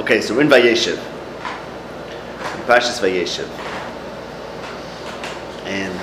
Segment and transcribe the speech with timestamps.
[0.00, 0.96] Okay, so we're in Vayeshev.
[0.96, 3.46] In Parshas Vayeshev.
[5.66, 5.94] And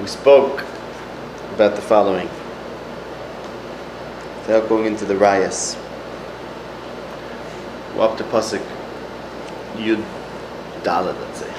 [0.00, 0.62] we spoke
[1.52, 2.28] about the following.
[4.42, 5.76] Without going into the rayas.
[7.96, 8.64] We're up to Pasuk
[9.74, 10.04] Yud
[10.84, 11.52] Dalet, let's say.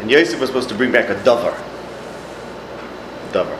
[0.00, 1.56] And Yosef was supposed to bring back a dover.
[3.32, 3.58] Dover.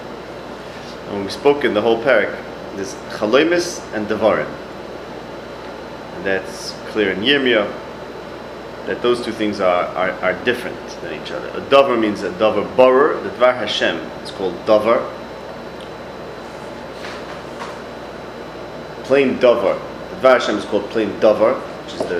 [1.08, 2.45] And we spoke in the whole parak,
[2.76, 4.48] there's chaloimis and devarim.
[6.16, 7.72] And that's clear in Yirmiyah
[8.86, 11.48] that those two things are, are, are different than each other.
[11.48, 15.12] A davar means a davar borer, the dvar Hashem is called davar.
[19.04, 19.80] Plain davar.
[20.10, 22.18] The dvar Hashem is called plain davar, which is the,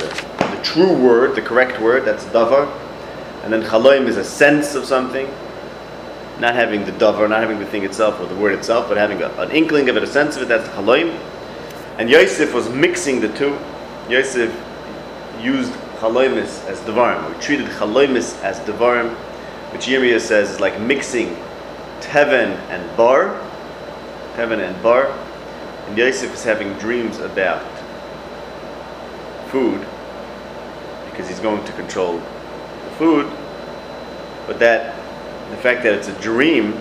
[0.57, 2.69] the true word, the correct word, that's davar.
[3.45, 5.29] And then chaloim is a sense of something
[6.41, 9.23] not having the davar, not having the thing itself or the word itself, but having
[9.23, 11.19] a, an inkling of it, a sense of it, that's haloim.
[11.99, 13.59] And Yosef was mixing the two.
[14.09, 14.55] Yosef
[15.41, 19.15] used haloimis as devarim, or treated haloimis as devarim,
[19.73, 21.37] which Yirmiyah says is like mixing
[22.01, 23.41] teven and bar,
[24.35, 25.07] teven and bar.
[25.87, 27.65] And Yosef is having dreams about
[29.49, 29.81] food,
[31.11, 33.31] because he's going to control the food,
[34.47, 34.95] but that
[35.51, 36.73] the fact that it's a dream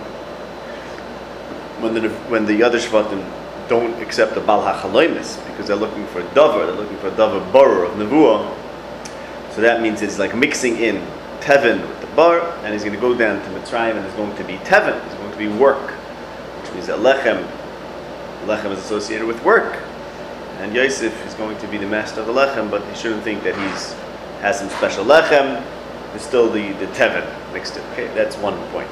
[1.80, 3.24] when the when the other shvatim
[3.68, 7.12] don't accept the bal hachaloimis because they're looking for a davar, they're looking for a
[7.12, 8.54] davar borer of nevuah.
[9.52, 10.96] So that means it's like mixing in
[11.40, 14.36] tevin with the bar, and he's going to go down to Mitzrayim, and there's going
[14.36, 15.90] to be tevin, there's going to be work,
[16.60, 17.46] which means that lechem,
[18.46, 19.80] lechem is associated with work,
[20.58, 23.42] and Yosef is going to be the master of the lechem, but he shouldn't think
[23.44, 23.92] that he's
[24.40, 25.62] has some special lechem.
[26.10, 27.78] There's still the the tevin mixed.
[27.92, 28.90] Okay, that's one point.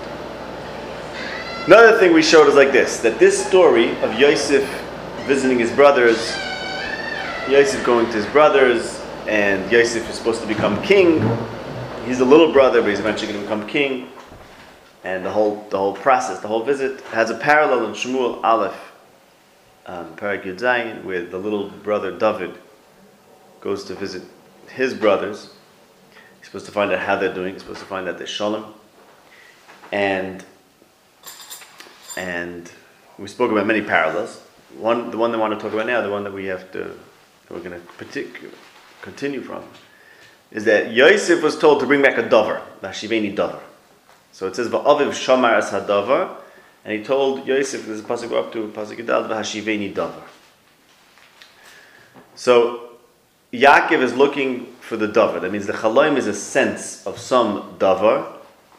[1.67, 4.65] Another thing we showed is like this: that this story of Yosef
[5.27, 6.35] visiting his brothers,
[7.49, 11.21] Yosef going to his brothers, and Yosef is supposed to become king.
[12.07, 14.09] He's a little brother, but he's eventually going to become king.
[15.05, 18.93] And the whole the whole process, the whole visit, has a parallel in Shmuel Aleph,
[19.85, 22.57] um, Zayin, where the little brother David
[23.61, 24.23] goes to visit
[24.69, 25.51] his brothers.
[26.45, 27.59] Supposed to find out how they're doing.
[27.59, 28.75] Supposed to find out they're shalom.
[29.91, 30.45] And
[32.17, 32.71] and
[33.19, 34.41] we spoke about many parallels.
[34.79, 36.71] One, the one that I want to talk about now, the one that we have
[36.73, 36.97] to,
[37.49, 38.51] we're going to partic-
[39.03, 39.65] continue from,
[40.51, 43.61] is that Yosef was told to bring back a dover, the Hashiveni dover.
[44.33, 46.37] So it says, "Va'aviv shamar as hadavar,"
[46.85, 50.23] and he told Yosef, "There's a pasuk up to pasuk Yudal, v'hashiveni dover."
[52.35, 52.91] So
[53.53, 55.41] Yaakov is looking for the davar.
[55.41, 58.31] That means the chaloim is a sense of some davar,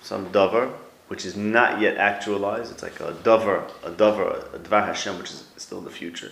[0.01, 0.71] some davar,
[1.07, 2.71] which is not yet actualized.
[2.71, 6.31] It's like a davar, a davar, a dvar Hashem, which is still the future.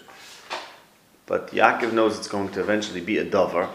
[1.26, 3.70] But Yaakov knows it's going to eventually be a davar.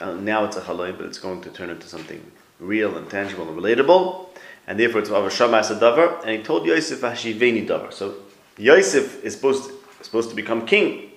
[0.00, 2.24] Uh, now it's a chaloim, but it's going to turn into something
[2.58, 4.28] real and tangible and relatable.
[4.66, 6.22] And therefore it's Avashama as a davar.
[6.22, 7.92] And he told Yosef Hashiveni davar.
[7.92, 8.14] So
[8.56, 11.10] Yosef is supposed to, supposed to become king.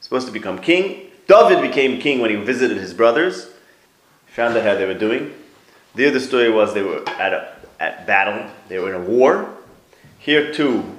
[0.00, 1.09] Supposed to become king.
[1.30, 3.50] David became king when he visited his brothers,
[4.26, 5.32] found out how they were doing.
[5.94, 9.56] The other story was they were at a at battle, they were in a war.
[10.18, 10.98] Here, too,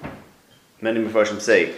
[0.79, 1.75] many Mepharshim say,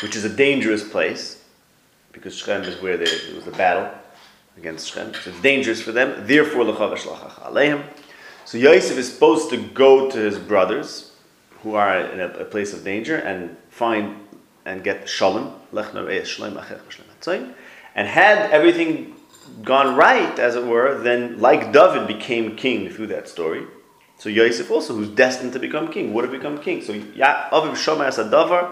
[0.00, 1.44] which is a dangerous place,
[2.10, 3.90] because Shechem is where there was the battle
[4.56, 5.12] against Shechem.
[5.22, 6.26] So it's dangerous for them.
[6.26, 6.64] Therefore,
[8.46, 11.12] so Yosef is supposed to go to his brothers,
[11.64, 14.20] who are in a, a place of danger and find
[14.64, 15.52] and get shalom,
[17.96, 19.14] and had everything
[19.62, 23.66] gone right, as it were, then like David became king through that story.
[24.18, 26.80] So Yosef also, who's destined to become king, would have become king.
[26.82, 28.70] So Aviv Shomer as a davar,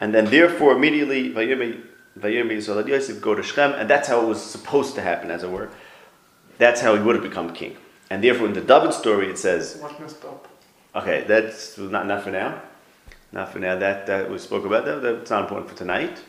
[0.00, 1.82] and then therefore immediately Vayirmi
[2.18, 5.50] Yisrael Yosef go to Shechem, and that's how it was supposed to happen, as it
[5.50, 5.68] were.
[6.58, 7.76] That's how he would have become king.
[8.08, 9.76] And therefore, in the David story, it says.
[9.80, 10.48] What messed up?
[10.96, 12.62] Okay, that's not, not for now.
[13.30, 13.76] Not for now.
[13.76, 15.02] That, that we spoke about that.
[15.02, 16.22] That's not important for tonight.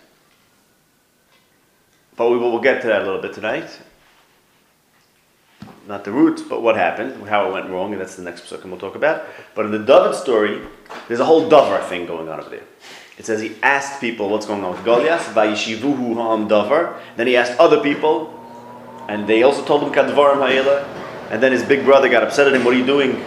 [2.17, 3.79] But we will we'll get to that a little bit tonight.
[5.87, 8.65] Not the roots, but what happened, how it went wrong, and that's the next psukim
[8.65, 9.23] we'll talk about.
[9.55, 10.61] But in the David story,
[11.07, 12.63] there's a whole davar thing going on over there.
[13.17, 16.99] It says he asked people what's going on with Goliath, vayishivuhu ha'am davar.
[17.15, 18.33] Then he asked other people,
[19.07, 20.83] and they also told him kadvarim ha'ela.
[21.31, 22.65] And then his big brother got upset at him.
[22.65, 23.23] What are you doing?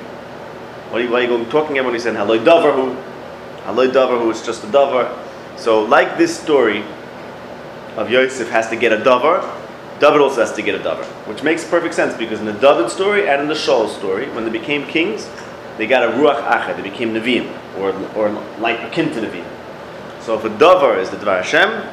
[0.91, 1.93] What are you, why are you talking about?
[1.93, 3.01] He said, "Haloi davarhu,
[3.63, 5.17] haloi davarhu." It's just a davar.
[5.57, 6.83] So, like this story
[7.97, 9.43] of Yosef has to get a davar,
[10.01, 12.91] David also has to get a davar, which makes perfect sense because in the David
[12.91, 15.29] story and in the Shaul story, when they became kings,
[15.77, 16.77] they got a ruach achad.
[16.77, 17.47] They became neviim,
[17.79, 19.47] or or like akin to neviim.
[20.23, 21.87] So if a davar is the dvar Hashem,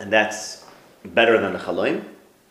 [0.00, 0.66] and that's
[1.04, 2.04] better than the chaloim,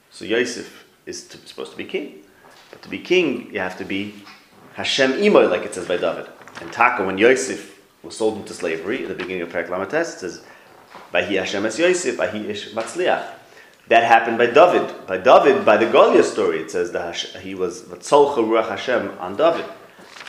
[0.09, 2.23] so Yosef is to, supposed to be king.
[2.71, 4.15] But to be king, you have to be
[4.73, 6.27] Hashem imoy, like it says by David.
[6.61, 10.19] And Taka, when Yosef was sold into slavery, at the beginning of Perak Lamates, it
[10.19, 10.43] says,
[11.13, 13.27] Vahi Hashem es Yosef, Vahi Ish Matzliach.
[13.87, 15.05] That happened by David.
[15.07, 19.35] By David, by the Golia story, it says that he was Vatzolcha Ruach Hashem on
[19.35, 19.65] David.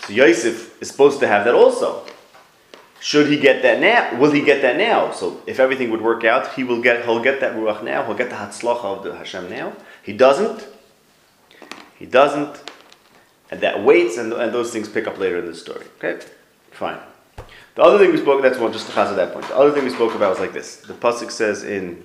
[0.06, 2.04] So Yosef is supposed to have that also.
[3.00, 4.18] Should he get that now?
[4.18, 5.12] Will he get that now?
[5.12, 8.04] So if everything would work out, he will get he'll get that ruach now.
[8.04, 9.74] He'll get the hatzlacha of the Hashem now.
[10.02, 10.66] He doesn't.
[11.98, 12.70] He doesn't,
[13.50, 15.86] and that waits, and, and those things pick up later in the story.
[15.98, 16.24] Okay,
[16.70, 16.98] fine.
[17.74, 19.48] The other thing we spoke that's one just to pass at that point.
[19.48, 20.76] The other thing we spoke about was like this.
[20.76, 22.04] The pasuk says in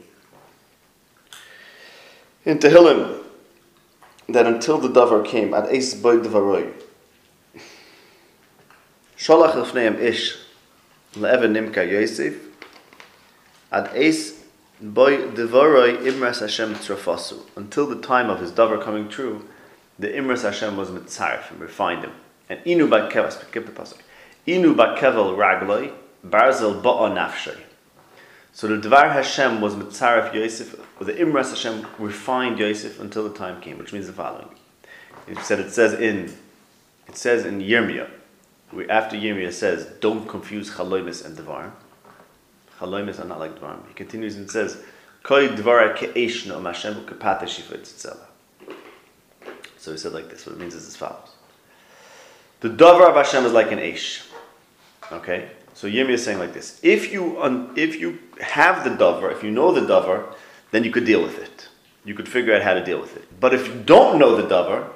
[2.45, 3.23] in Tehillim
[4.29, 6.73] that until the davar came at Eis Boy Devaroi,
[9.17, 10.37] Sholach Lefneim Ish
[11.13, 12.35] Le'evan Nimka Yosef
[13.71, 14.43] Ad Eis
[14.81, 19.47] Boy Devaroi Imras Hashem Tzrafasu until the time of his davar coming true,
[19.99, 22.13] the Imras Hashem was mitzaref and refined him.
[22.49, 23.97] And Inu Bakev, skip the pasuk.
[24.47, 25.91] Inu Bakevel Ragloi
[26.25, 27.57] Barzel Ba'a Nafshay.
[28.51, 33.33] So the Dvar Hashem was Mitzaref Yosef, or the Imras Hashem refined Yosef until the
[33.37, 34.49] time came, which means the following.
[35.27, 36.35] It said it says in
[37.07, 38.09] it says in Yirmiyah,
[38.89, 41.71] after Yirmiyah says, don't confuse Chaloimis and Dvar.
[42.79, 43.77] Chaloimis are not like Dvar.
[43.87, 44.81] He continues and says,
[45.23, 48.28] Koi Dvar Ke'eshno Mashem Kapata Shifa
[49.79, 50.45] So he said like this.
[50.45, 51.29] What it means is as follows.
[52.59, 54.27] The Davar of Hashem is like an Aish.
[55.11, 55.49] Okay?
[55.73, 59.43] So Yirmiyah is saying like this: If you un, if you have the davar, if
[59.43, 60.35] you know the davar,
[60.71, 61.69] then you could deal with it.
[62.03, 63.39] You could figure out how to deal with it.
[63.39, 64.89] But if you don't know the davar,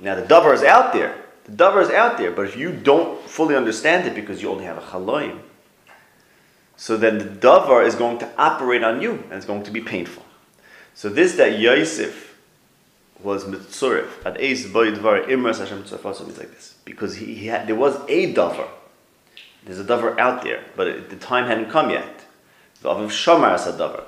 [0.00, 1.16] now the davar is out there.
[1.44, 2.32] The davar is out there.
[2.32, 5.40] But if you don't fully understand it because you only have a chaloim,
[6.76, 9.80] so then the davar is going to operate on you and it's going to be
[9.80, 10.24] painful.
[10.94, 12.31] So this that Yosef
[13.22, 17.66] was mitzurif at eis boy dvar imras Hashem means like this because he, he had,
[17.66, 18.68] there was a davar
[19.64, 22.24] there's a davar out there, but it, the time hadn't come yet.
[22.80, 24.04] The Aviv Shamar as a davar.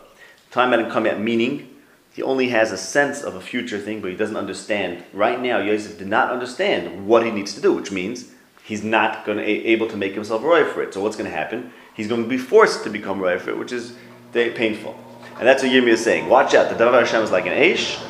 [0.51, 1.71] Time hadn't come yet, meaning
[2.13, 5.05] he only has a sense of a future thing, but he doesn't understand.
[5.13, 8.33] Right now, Yosef did not understand what he needs to do, which means
[8.65, 10.93] he's not going to a, able to make himself roy for it.
[10.93, 11.73] So what's going to happen?
[11.95, 13.95] He's going to be forced to become roy for it, which is
[14.33, 14.99] painful.
[15.39, 16.29] And that's what Yirmiyah is saying.
[16.29, 18.01] Watch out, the Davar Hashem is like an Aish,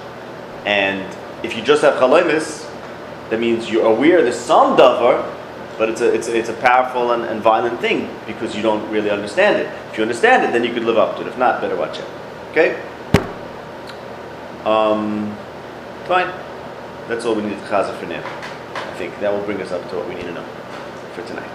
[0.64, 2.70] and if you just have Chaloimis,
[3.30, 5.30] that means you're aware there's some Davar,
[5.76, 8.88] but it's a, it's a, it's a powerful and, and violent thing because you don't
[8.90, 9.66] really understand it.
[9.90, 11.28] If you understand it, then you could live up to it.
[11.28, 12.06] If not, better watch it.
[12.50, 12.80] Okay?
[14.64, 15.36] Um,
[16.06, 16.32] fine.
[17.08, 18.22] That's all we need to chaza for now.
[18.74, 20.44] I think that will bring us up to what we need to know
[21.14, 21.50] for tonight.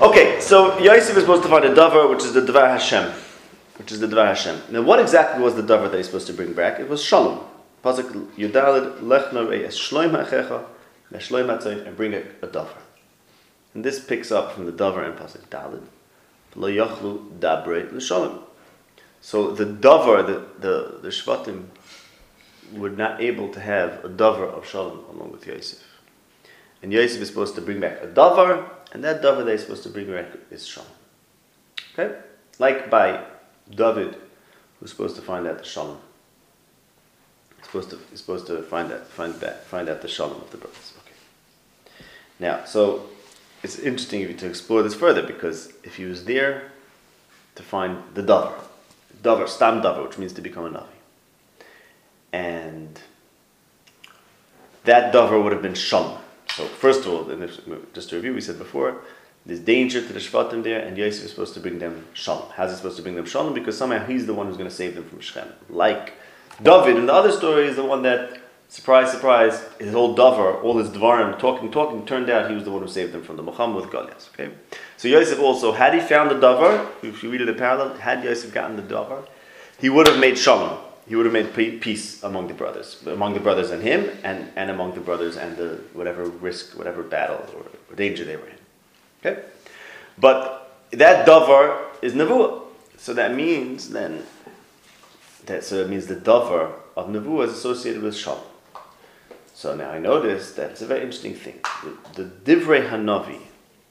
[0.00, 3.10] Okay, so Yosef is supposed to find a davar, which is the davar Hashem,
[3.78, 4.60] which is the davar Hashem.
[4.70, 6.78] Now, what exactly was the davar that he's supposed to bring back?
[6.78, 7.49] It was shalom.
[7.82, 10.66] Pasuk Yudalid Lechna es Shloim Hachecha,
[11.86, 12.76] and bring a, a davar.
[13.74, 15.82] And this picks up from the Dover and Pasuk Dalid.
[16.54, 18.40] Lo yachlu dabre l'shalom.
[19.20, 21.66] So the Dover, the, the, the Shvatim,
[22.72, 25.84] were not able to have a Dover of Shalom along with Yosef.
[26.82, 29.90] And Yosef is supposed to bring back a Dover, and that Dover they're supposed to
[29.90, 30.88] bring back is Shalom.
[31.92, 32.16] Okay?
[32.58, 33.24] Like by
[33.70, 34.16] David,
[34.78, 35.98] who's supposed to find out the Shalom.
[37.62, 40.56] Supposed to, he's supposed to find that, find that, find out the Shalom of the
[40.56, 40.92] brothers.
[41.04, 41.14] Okay.
[42.40, 43.08] Now, so
[43.62, 46.72] it's interesting if you to explore this further because if he was there
[47.54, 48.54] to find the davar,
[49.22, 50.86] davar, stam davar, which means to become a navi,
[52.32, 53.00] and
[54.84, 56.18] that davar would have been shalom.
[56.48, 57.48] So first of all,
[57.92, 59.02] just to review, we said before,
[59.46, 62.48] there's danger to the shvatim there, and Yosef is supposed to bring them shalom.
[62.54, 63.54] How's he supposed to bring them shalom?
[63.54, 65.52] Because somehow he's the one who's going to save them from Shechem.
[65.68, 66.14] Like
[66.62, 68.40] David in the other story is the one that
[68.70, 72.70] Surprise, surprise, his whole davar, all his dvarim, talking, talking, turned out he was the
[72.70, 74.30] one who saved them from the Muhammad with Goliath.
[74.32, 74.54] Okay?
[74.96, 78.54] So Yosef also, had he found the davar, if you read the parallel, had Yosef
[78.54, 79.26] gotten the davar,
[79.80, 80.78] he would have made shalom.
[81.08, 84.70] He would have made peace among the brothers, among the brothers and him, and, and
[84.70, 88.58] among the brothers and the whatever risk, whatever battle or, or danger they were in.
[89.26, 89.42] Okay?
[90.16, 92.62] But that davar is nevuah.
[92.98, 94.22] So that means then,
[95.46, 98.40] that, so that means the dover of nevuah is associated with shalom.
[99.54, 101.60] So now I notice that it's a very interesting thing.
[102.14, 103.40] The, the Divrei Hanavi,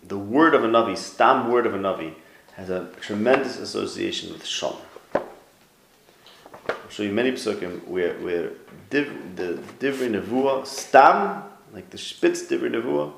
[0.03, 2.15] the word of a Navi, Stam word of a Navi,
[2.55, 4.81] has a tremendous association with Shalom.
[5.13, 8.51] I'll show you many psukim where, where
[8.89, 13.13] div, the Divrei Nevuah, Stam, like the spitz divrei nevuah,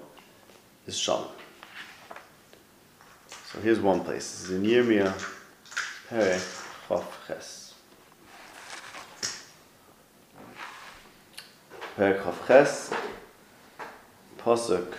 [0.88, 1.28] is shalom.
[3.46, 4.32] So here's one place.
[4.32, 5.14] This is in Yirmiyah,
[6.10, 7.61] Perek Chav Ches.
[11.98, 12.94] Chav Ches,
[14.40, 14.94] Pasuk.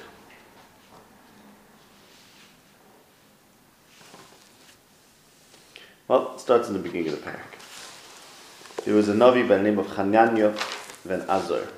[6.07, 8.85] Well, it starts in the beginning of the parak.
[8.85, 10.55] There was a Navi by the name of Hananya
[11.07, 11.69] ben Azor.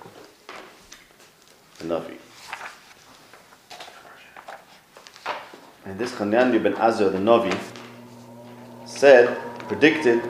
[1.81, 2.17] A Navi.
[5.85, 7.57] And this Hananya ben Azor, the Navi,
[8.87, 10.23] said, predicted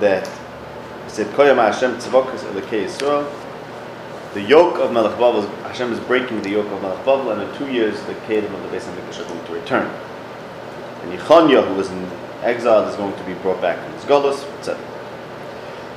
[0.00, 0.26] that
[1.04, 3.37] he said, Koyam Hashem elokei Yisrael.
[4.38, 7.58] The yoke of Melech Bavel, Hashem is breaking the yoke of Melech Bavel, and in
[7.58, 9.86] two years the Kedim of the Beis Hamikdash are going to return.
[11.02, 12.08] And Yechanya, who was in
[12.44, 14.80] exile, is going to be brought back from his Golos, etc.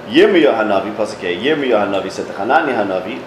[0.07, 3.24] Yirmiyah Hanavi, Pasukei, Yirmiyah Hanavi said to Hanani Hanavi,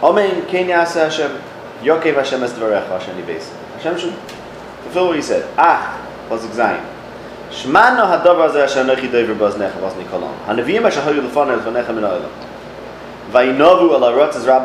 [0.00, 1.40] Omein Ken Yasa Hashem,
[1.80, 3.54] Yokev Hashem es Dvarecha Hashem Beis.
[3.76, 4.14] Hashem should
[4.82, 5.50] fulfill what he said.
[5.56, 6.84] Ah, Pasuk Zayin.
[7.48, 10.36] Shmano hadavar zeh asher nechi dover baznecha vazni kolon.
[10.44, 12.53] Hanavim asher hayu lefanei lefanecha min ha'olam.
[13.30, 14.60] Gedolos.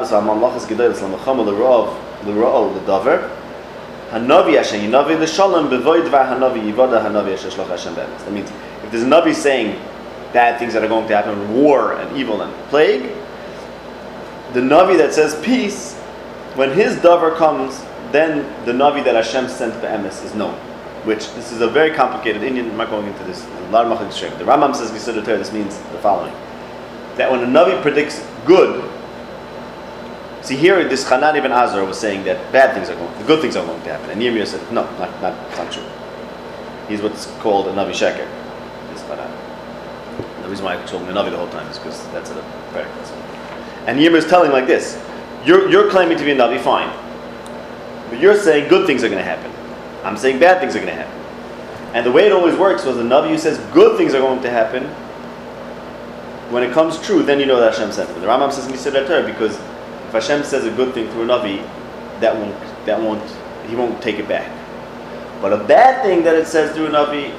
[4.10, 8.26] Hanavi asher yinavi dvar hanavi asher shloch Hashem be'emes.
[8.26, 8.50] That means
[8.84, 9.80] if there's a navi saying
[10.34, 13.04] bad things that are going to happen, war and evil and plague,
[14.54, 15.96] the navi that says peace,
[16.56, 20.60] when his dover comes, then the navi that Hashem sent be'emes is known
[21.06, 22.70] which this is a very complicated inyan.
[22.72, 23.46] I'm not going into this.
[23.46, 26.34] A lot of The Rambam says Yisod This means the following:
[27.16, 28.74] that when a navi predicts good,
[30.42, 33.42] see here, this Hanan ibn Azar was saying that bad things are going, the good
[33.42, 35.86] things are going to happen, and Yirmiyah said, no, not, not, not true.
[36.88, 38.28] He's what's called a navi sheker.
[38.92, 39.32] This Hanan.
[40.42, 42.42] The reason why I told him a navi the whole time is because that's a
[42.74, 42.90] very
[43.86, 44.98] And Yirmiyah is telling like this:
[45.46, 46.90] you're, you're claiming to be a navi, fine,
[48.10, 49.52] but you're saying good things are going to happen.
[50.04, 51.20] I'm saying bad things are going to happen.
[51.94, 54.42] And the way it always works was the Navi who says good things are going
[54.42, 54.84] to happen.
[56.50, 58.20] When it comes true, then you know that Hashem sent it.
[58.20, 61.62] The Rambam says Torah because if Hashem says a good thing through a Navi,
[62.22, 63.24] that won't, that won't,
[63.68, 64.50] he won't take it back.
[65.42, 67.32] But a bad thing that it says through a Navi,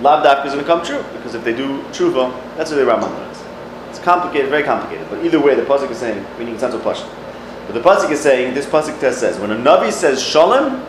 [0.00, 3.10] Lavdaf is going to come true because if they do tshuva, that's what the Rambam
[3.10, 3.42] learns.
[3.90, 5.08] It's complicated, very complicated.
[5.10, 6.72] But either way, the pasuk is saying, meaning it's not.
[6.72, 10.80] But the pasuk is saying, this pasuk test says, when a Navi says shalom,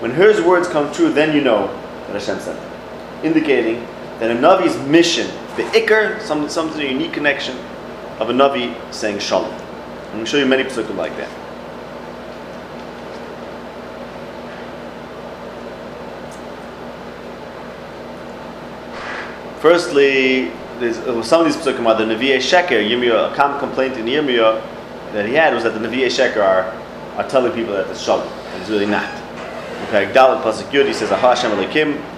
[0.00, 1.68] when his words come true, then you know
[2.06, 3.24] that Hashem sent them.
[3.24, 3.86] Indicating
[4.20, 7.56] that a Navi's mission, the Iker, some, something a unique connection
[8.18, 9.52] of a Navi saying Shalom.
[9.52, 11.28] I'm going to show you many psukim like that.
[19.60, 24.06] Firstly, uh, some of these psukim are the Nevi'e Sheker, Yirmiyah, a common complaint in
[24.06, 24.62] Yirmiyah
[25.12, 26.70] that he had was that the Nevi'e Sheker are,
[27.16, 29.10] are telling people that it's Shalom, and it's really not.
[29.90, 32.13] Perek Dalet Pasuk Yud, he says, Aha Hashem Elokim,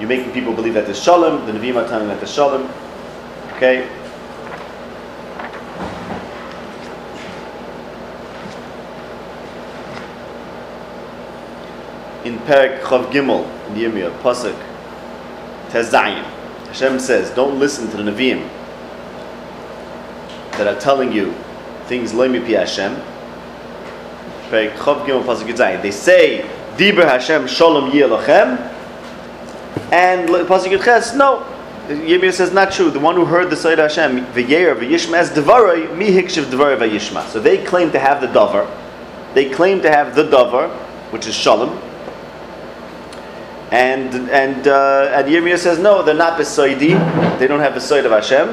[0.00, 2.70] You're making people believe that there's Shalom, the Nevi'im are telling that there's Shalom.
[3.56, 3.82] Okay?
[12.24, 14.56] In Perek Chav Gimel, in the Yirmiyah, Pasuk,
[15.70, 16.22] Tezayim,
[16.68, 18.48] Hashem says, don't listen to the Nevi'im
[20.52, 21.32] that are telling you
[21.86, 22.94] things Loimi Pi Hashem,
[24.48, 25.82] Perik Chav Gimel Pasuk Tezayim.
[25.82, 28.56] they say, Diber Hashem Shalom Yelachem,
[29.90, 31.44] and Pasuk Yudches, no.
[31.88, 32.88] Yirmiyah says not true.
[32.88, 37.26] The one who heard the Sayyid Hashem, V'yer V'yishma as Devaroi, Mi Hikshiv Devaroi V'yishma.
[37.26, 38.70] So they claim to have the Davar.
[39.34, 40.70] They claim to have the Davar,
[41.10, 41.70] which is Shalom.
[43.72, 47.38] And and uh, and Yirmiyah says no, they're not Besoidi.
[47.40, 48.50] They don't have the Sayyid of Hashem,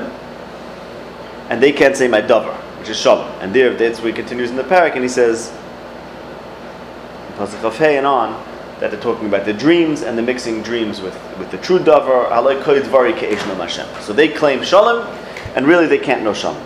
[1.51, 3.27] and they can't say my Davar, which is Shalom.
[3.41, 5.55] And there, that's where he continues in the parak, and he says.
[7.35, 8.31] Hey and on,
[8.79, 12.31] that they're talking about the dreams and the mixing dreams with, with the true davar,
[14.01, 15.05] So they claim shalom,
[15.55, 16.61] and really they can't know shalom.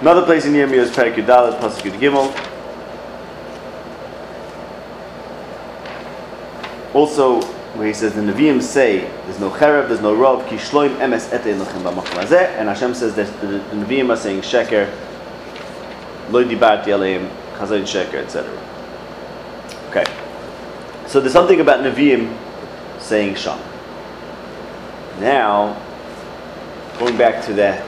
[0.00, 2.50] Another place in Yirmiyah is Perik Yudalit, Pasuk Yud Gimel.
[6.92, 7.40] Also,
[7.74, 11.32] where he says the Nevi'im say there's no cherev, there's no rov, ki shloim emes
[11.32, 14.94] ete lochem b'makom and Hashem says that the, the Nevi'im are saying sheker,
[16.30, 18.50] lo dibarti aleim, Chazon Sheker, etc.
[19.90, 20.04] Okay.
[21.06, 22.36] So there's something about Nevi'im
[22.98, 23.60] saying Sham.
[25.20, 25.80] Now,
[26.98, 27.84] going back to that,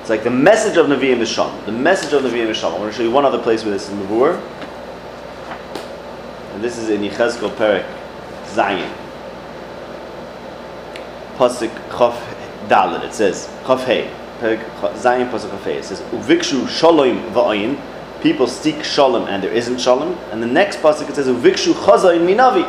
[0.00, 1.64] it's like the message of Nevi'im is Sham.
[1.66, 2.72] The message of Nevi'im is Sham.
[2.74, 4.40] I want to show you one other place where this is Mavur.
[6.54, 7.86] And this is in Yechezkel Perek
[8.46, 8.90] Zayin.
[11.36, 12.16] pasuk Chof
[12.68, 13.04] Dalet.
[13.04, 14.10] It says Chof Hey,
[14.40, 15.66] Zayin pasuk.
[15.66, 17.80] It says Uvikshu Shalom Va'ayin.
[18.22, 20.14] People seek Shalom and there isn't Shalom.
[20.32, 22.64] And the next pasuk it says Uvikshu Chazayin Minavi.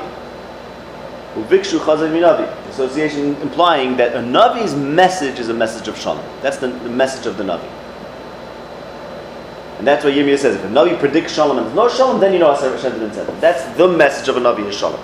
[1.36, 2.70] Uvikshu Chazayin Minavi.
[2.70, 6.26] Association implying that a Navi's message is a message of Shalom.
[6.42, 7.70] That's the, the message of the Navi.
[9.78, 10.56] And that's what Yirmiyah says.
[10.58, 13.42] If a Navi predicts Shalom and there's no Shalom, then you know Hashem didn't.
[13.42, 15.00] That's the message of a Navi is Shalom.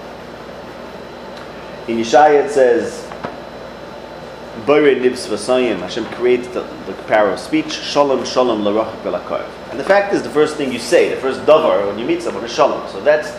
[1.88, 3.07] In Yeshaya it says,
[4.66, 9.48] Bore nibs v'sayim, Hashem created the, the power of speech, Shalom, Shalom, l'rachak v'lakar.
[9.72, 12.22] And the fact is, the first thing you say, the first davar when you meet
[12.22, 12.88] someone is Shalom.
[12.90, 13.32] So that's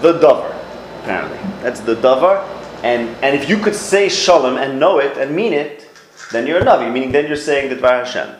[0.00, 0.54] the davar,
[1.02, 1.38] apparently.
[1.62, 2.46] That's the davar.
[2.82, 5.86] And, and if you could say Shalom and know it and mean it,
[6.32, 8.36] then you're a Navi, meaning then you're saying the Dvar Hashem.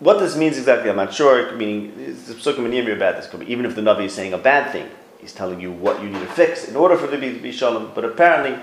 [0.00, 3.74] What this means exactly, I'm not sure, meaning, the Psukim and about this, even if
[3.74, 4.88] the Navi is saying a bad thing,
[5.20, 7.92] he's telling you what you need to fix in order for there to be, Shalom.
[7.94, 8.60] But apparently,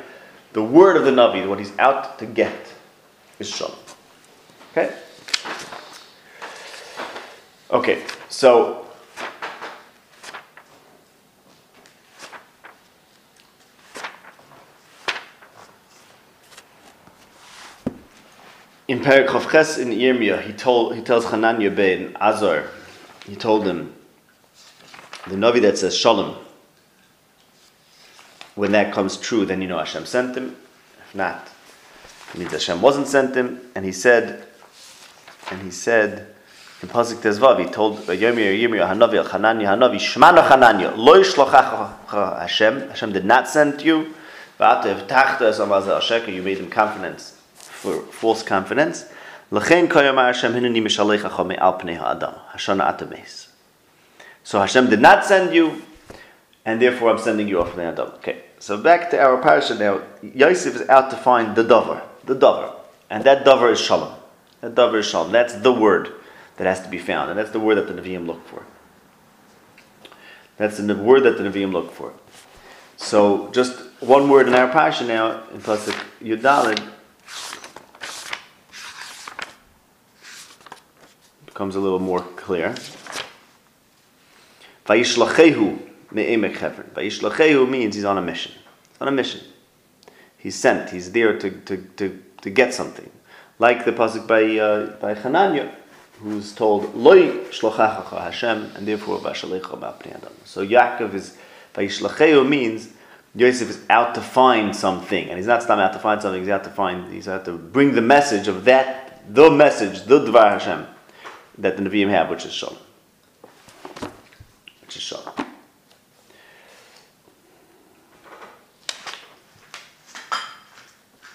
[0.54, 2.74] the word of the Navi, what he's out to get,
[3.40, 3.76] is Shalom.
[4.72, 4.94] Okay?
[7.72, 8.86] Okay, so
[18.88, 22.68] in Perikov Ches in Yirmiyah, he told he tells Hananya ben Azar,
[23.26, 23.94] he told him
[25.28, 26.36] the Navi that says Shalom.
[28.56, 30.56] When that comes true, then you know Hashem sent him.
[31.08, 31.50] If not,
[32.34, 33.62] it means Hashem wasn't sent him.
[33.76, 34.46] And he said,
[35.50, 36.28] and he said
[36.82, 41.22] in Pasuk Tezvav, he told Yirmiyah, Yirmiyah, Hanavi, Al Hananya, Hanavi, Shmana Hananya, Lo
[42.40, 42.90] Hashem.
[42.90, 44.14] Hashem did not send you.
[44.60, 49.06] You made him confidence for false confidence.
[49.52, 49.60] So
[54.60, 55.82] Hashem did not send you,
[56.66, 58.10] and therefore I'm sending you off the Adam.
[58.16, 60.02] Okay, so back to our parasha now.
[60.22, 62.74] Yosef is out to find the dover, the dover,
[63.10, 64.14] and that dover is shalom.
[64.62, 65.32] That dover is shalom.
[65.32, 66.14] That's the word
[66.58, 68.64] that has to be found, and that's the word that the Nevi'im look for.
[70.58, 72.14] That's the word that the Nevi'im look for.
[72.98, 76.80] So just one word in our parasha now in Pasuk Yudalid
[81.48, 82.76] becomes a little more clear.
[86.12, 86.84] Me'emek hever.
[86.96, 88.54] Vayishlachehu means he's on a mission.
[88.90, 89.42] He's on a mission.
[90.38, 90.90] He's sent.
[90.90, 93.10] He's there to, to, to, to get something.
[93.60, 95.72] Like the pasuk by uh, by Hananya,
[96.20, 100.34] who's told loy shlochachacha Hashem, and therefore vashalecha ma'apnei adam.
[100.46, 101.38] So Yaakov is
[101.76, 102.90] vayishlachehu means
[103.36, 106.42] Yosef is out to find something, and he's not just out to find something.
[106.42, 107.14] He's out to find.
[107.14, 110.88] He's out to bring the message of that, the message, the Dvar Hashem
[111.58, 112.78] that the Nevi'im have, which is Shalom.
[114.82, 115.51] Which is Shalom.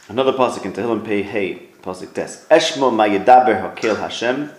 [0.09, 2.47] Another pasuk in Tehillim Pei Hey, pasuk Tes.
[2.49, 4.51] Eshmo ma'yedaber hakel Hashem.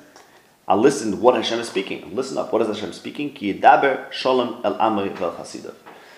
[0.67, 2.13] I listen what Hashem is speaking.
[2.13, 2.51] Listen up.
[2.51, 3.33] What is Hashem speaking?
[3.33, 5.73] Ki yedaber shalom el amri vel chasidav.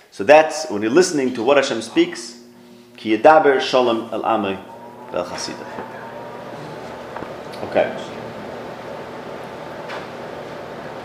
[0.09, 2.41] So that's when you're listening to what Hashem speaks.
[2.97, 4.59] Ki yedaber shalom el amri
[5.11, 5.67] vel chasidav.
[7.65, 7.95] Okay.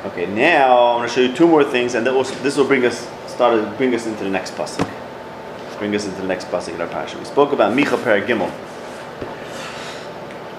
[0.07, 2.87] Okay, now I'm going to show you two more things, and will, this will bring
[2.87, 4.94] us start bring us into the next pasuk.
[5.85, 7.19] Bring us into the next pasuk in our parasha.
[7.19, 8.51] We spoke about Micha Per Gimel.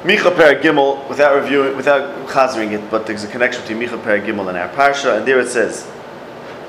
[0.04, 4.20] Micha Per Gimel, without reviewing, without chazering it, but there's a connection between Micha Per
[4.20, 5.88] Gimel and our parasha, and there it says,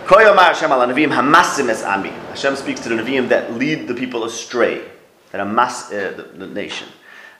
[0.08, 4.88] Hashem speaks to the Nevi'im that lead the people astray,
[5.32, 6.88] that amass uh, the, the nation.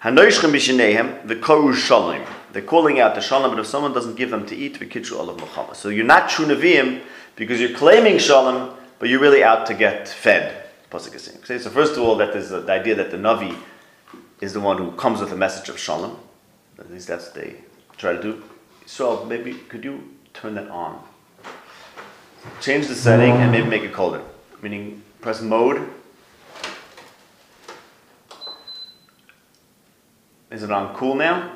[0.03, 0.31] They're
[2.61, 5.39] calling out the shalom, but if someone doesn't give them to eat, we kitchu olav
[5.39, 5.75] muchama.
[5.75, 7.01] So you're not true neviim
[7.37, 10.65] because you're claiming shalom, but you're really out to get fed.
[10.93, 13.57] Okay, so first of all, that is the idea that the navi
[14.41, 16.19] is the one who comes with a message of shalom.
[16.79, 17.57] At least that's what they
[17.97, 18.43] try to do.
[18.87, 21.03] So maybe could you turn that on?
[22.61, 24.23] Change the setting and maybe make it colder.
[24.63, 25.89] Meaning press mode.
[30.51, 31.53] Is it on cool now?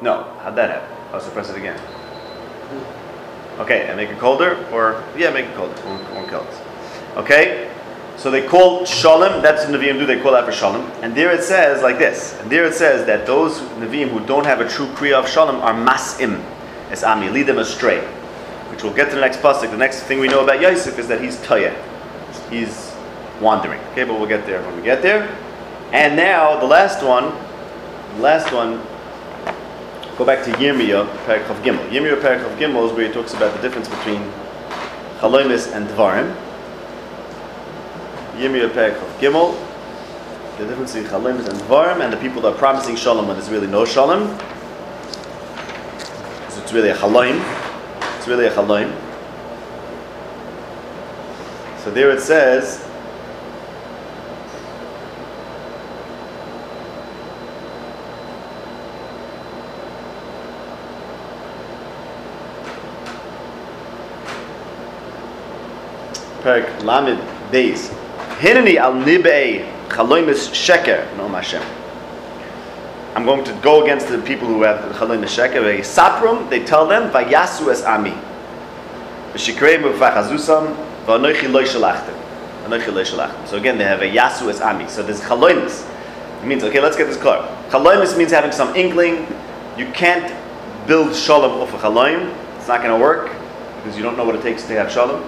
[0.00, 0.96] No, how'd that happen?
[1.12, 1.80] Oh, so press it again.
[3.58, 5.74] Okay, and make it colder, or yeah, make it colder.
[5.84, 6.65] Won't kill us.
[7.16, 7.70] Okay,
[8.16, 9.42] so they call shalom.
[9.42, 10.06] That's what Nevi'im do.
[10.06, 10.82] They call that for shalom.
[11.02, 12.38] And there it says like this.
[12.40, 15.56] And there it says that those Nevi'im who don't have a true kriya of shalom
[15.56, 16.44] are masim,
[16.90, 18.00] as ami, lead them astray.
[18.70, 19.70] Which we'll get to the next pasuk.
[19.70, 21.74] The next thing we know about Yosef is that he's toya,
[22.50, 22.94] he's
[23.40, 23.80] wandering.
[23.92, 25.28] Okay, but we'll get there when we get there.
[25.92, 27.32] And now the last one,
[28.16, 28.82] the last one
[30.16, 31.90] Go back to Yirmiyah, Perikov Gimel.
[31.90, 34.22] Yirmiyah, Perikov Gimel is where he talks about the difference between
[35.18, 36.34] Chalomis and Dvarim.
[38.36, 39.56] Yirmiyah Perek Gimel.
[40.58, 43.50] The difference between Chalim and Dvarim and the people that are promising Shalom when there's
[43.50, 44.38] really no Shalom.
[46.50, 47.40] So it's really a Chalim.
[48.18, 48.94] It's really a Chalim.
[51.82, 52.82] So there it says,
[66.42, 67.20] Perek Lamed
[67.50, 68.05] Beis.
[68.38, 71.62] Hineni al nibei chaloimis sheker no Hashem.
[73.14, 75.62] I'm going to go against the people who have chaloimis sheker.
[75.62, 76.50] They saprum.
[76.50, 78.12] They tell them vayasu es ami.
[79.32, 82.14] V'shikreim v'vachazusam v'anoichi loy shalachtem.
[82.64, 83.48] Anoichi loy shalachtem.
[83.48, 84.86] So again, they have a yasu es ami.
[84.86, 85.90] So there's chaloimis.
[86.42, 86.80] It means okay.
[86.80, 87.38] Let's get this clear.
[87.70, 89.26] Chaloimis means having some inkling.
[89.78, 90.30] You can't
[90.86, 92.34] build shalom off a chaloim.
[92.58, 93.32] It's not going to work
[93.76, 95.24] because you don't know what it takes to have shalom.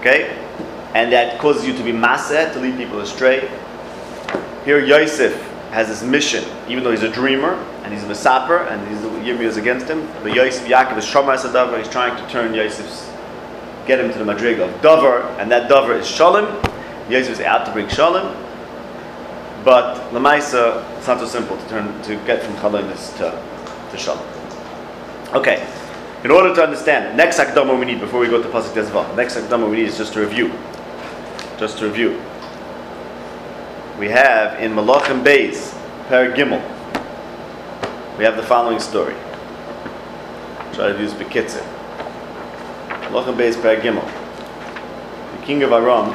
[0.00, 0.40] Okay?
[0.94, 3.50] And that causes you to be maseh, to lead people astray.
[4.64, 5.34] Here Yosef
[5.70, 9.04] has his mission, even though he's a dreamer and he's a misaper and he's
[9.40, 10.06] is against him.
[10.22, 13.10] But Yosef Yaakov is Shomar Sadavar, he's trying to turn Yosef's
[13.86, 16.46] get him to the madrig of Dover, and that Dover is Shalom.
[17.10, 18.34] Yosef is out to bring Shalom.
[19.64, 23.42] But Lamaisa, it's not so simple to turn to get from Chalonis to,
[23.90, 24.26] to Shalom.
[25.34, 25.66] Okay.
[26.22, 29.14] In order to understand, next akdama we need before we go to pasuk tezvav.
[29.16, 30.52] Next akdama we need is just to review.
[31.58, 32.20] Just to review.
[33.98, 35.72] We have in Malachim Beis,
[36.08, 36.60] Per Gimel.
[38.18, 39.14] We have the following story.
[40.72, 41.62] Try to use Bekitzer.
[43.08, 44.04] Malachim Beis, Per Gimel.
[45.38, 46.10] The king of Aram.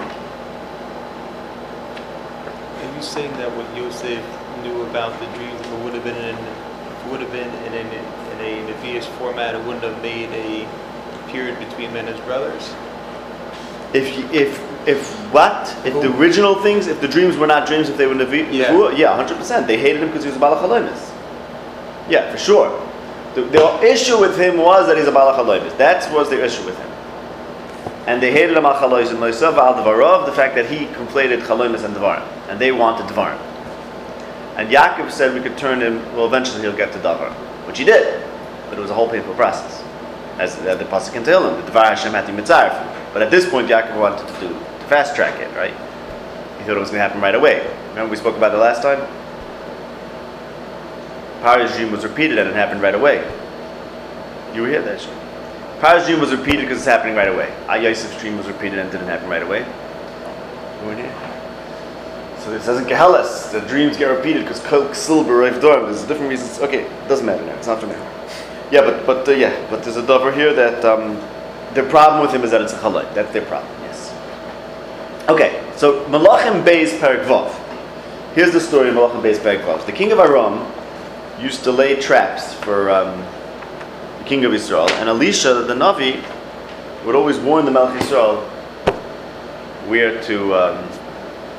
[2.75, 4.23] Are you saying that what Yosef
[4.63, 6.36] knew about the dreams if it would have been in
[7.10, 10.67] would have been in, in, in a Nevi'us format, it wouldn't have made a
[11.30, 12.73] period between men as brothers?
[13.93, 15.75] If if if what?
[15.85, 18.91] If the original things, if the dreams were not dreams, if they were Nevi, Yeah.
[18.91, 19.67] Yeah, hundred percent.
[19.67, 21.15] They hated him because he was a Balachalomis.
[22.09, 22.85] Yeah, for sure.
[23.35, 25.77] The, the issue with him was that he's a Balachalomis.
[25.77, 26.89] That was the issue with him.
[28.07, 31.83] And they hated him al and Loisav al Devarov, the fact that he conflated Chalomis
[31.83, 32.25] and Devarim.
[32.49, 33.37] And they wanted Devarim.
[34.57, 37.31] And Yaakov said we could turn him, well, eventually he'll get to Davar,
[37.67, 38.27] which he did.
[38.67, 39.83] But it was a whole painful process.
[40.39, 42.98] As uh, the Pasuk can tell him, the Devar Hashem had to mitzaref.
[43.13, 45.73] But at this point, Yaakov wanted to do, to fast track it, right?
[46.59, 47.65] He thought it was going to happen right away.
[47.89, 48.99] Remember we spoke about it last time?
[51.41, 53.17] Paro's dream was repeated and it happened right away.
[54.53, 55.13] You were here, that shit.
[55.79, 57.53] Paro's dream was repeated because it's happening right away.
[57.81, 59.59] Yosef's dream was repeated and didn't happen right away.
[59.59, 61.29] You weren't here.
[62.39, 65.83] So it says in Gehelas, the dreams get repeated because Kol Silber Rav Dorm.
[65.85, 66.59] There's different reasons.
[66.59, 67.55] Okay, it doesn't matter now.
[67.55, 68.01] It's not for now.
[68.71, 71.17] Yeah, but but uh, yeah, but there's a dover here that um,
[71.73, 73.13] the problem with him is that it's a chalai.
[73.13, 73.71] That's their problem.
[73.82, 74.13] Yes.
[75.29, 77.53] Okay, so Malachim Beis Perikvav.
[78.34, 79.86] Here's the story of Malachim Beis Perikvav.
[79.86, 80.71] The king of Aram
[81.39, 83.17] used to lay traps for um,
[84.19, 86.23] the king of Israel, and Elisha, the Navi,
[87.05, 88.41] would always warn the Melech Israel
[89.88, 90.77] where to um,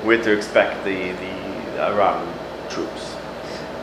[0.04, 2.26] where to expect the the Aram
[2.68, 3.16] troops.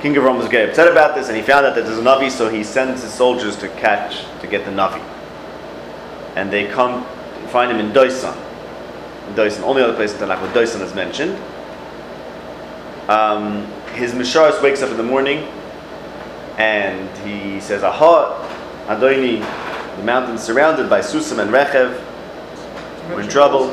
[0.02, 2.04] King of Aram was getting upset about this, and he found out that there's a
[2.04, 5.02] Navi, so he sends his soldiers to catch to get the Navi.
[6.38, 7.04] And they come
[7.47, 8.38] find him in Doisan.
[9.28, 11.36] In Doisan, only other place in Tanakh where Doisan is mentioned.
[13.10, 15.47] Um, his Misharis wakes up in the morning,
[16.58, 18.38] and he says, "Aha,
[18.86, 19.39] Adoni,
[19.97, 22.00] the mountain surrounded by Susam and Rechev.
[23.10, 23.71] We're in trouble."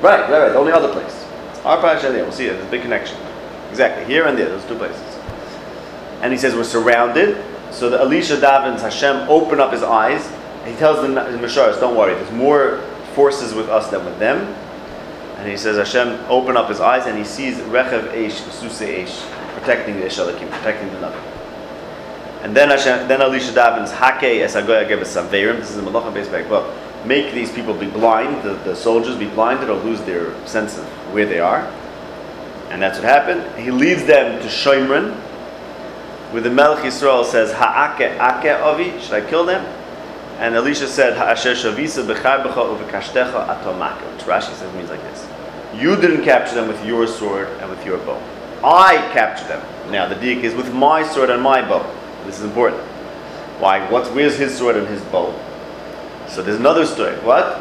[0.00, 0.52] Right, right, right.
[0.52, 1.26] The only other place.
[1.64, 2.22] Our parasha there.
[2.22, 2.54] We'll see it.
[2.54, 3.18] There's a big connection.
[3.70, 4.06] Exactly.
[4.06, 4.48] Here and there.
[4.48, 5.02] Those two places.
[6.22, 7.36] And he says we're surrounded.
[7.70, 10.26] So the Elisha davens Hashem open up his eyes.
[10.68, 12.14] He tells the Misharis, don't worry.
[12.14, 12.78] There's more
[13.14, 14.54] forces with us than with them.
[15.38, 19.30] And he says Hashem open up his eyes and he sees Rechev Eish, Suse Eish,
[19.54, 21.22] protecting the Ishalakim, protecting the Navi.
[22.42, 25.58] And then Hashem, then Elisha davens Hake Esagoya Gebes Samverim.
[25.58, 26.50] This is the Malachim based back.
[26.50, 26.72] Well,
[27.04, 30.84] make these people be blind, the, the soldiers be blinded or lose their sense of
[31.14, 31.62] where they are.
[32.70, 33.58] And that's what happened.
[33.58, 35.14] He leads them to Shomron,
[36.32, 39.64] where the Melech Yisrael says, Ha'ake ake avi, should I kill them?
[40.38, 41.18] And Elisha said.
[41.18, 41.34] Which
[44.26, 45.26] Rashi says means like this.
[45.74, 48.20] You didn't capture them with your sword and with your bow.
[48.64, 49.92] I captured them.
[49.92, 51.84] Now the diak is with my sword and my bow.
[52.24, 52.82] This is important.
[53.60, 53.88] Why?
[53.90, 55.34] What's where's his sword and his bow?
[56.28, 57.16] So there's another story.
[57.16, 57.56] What?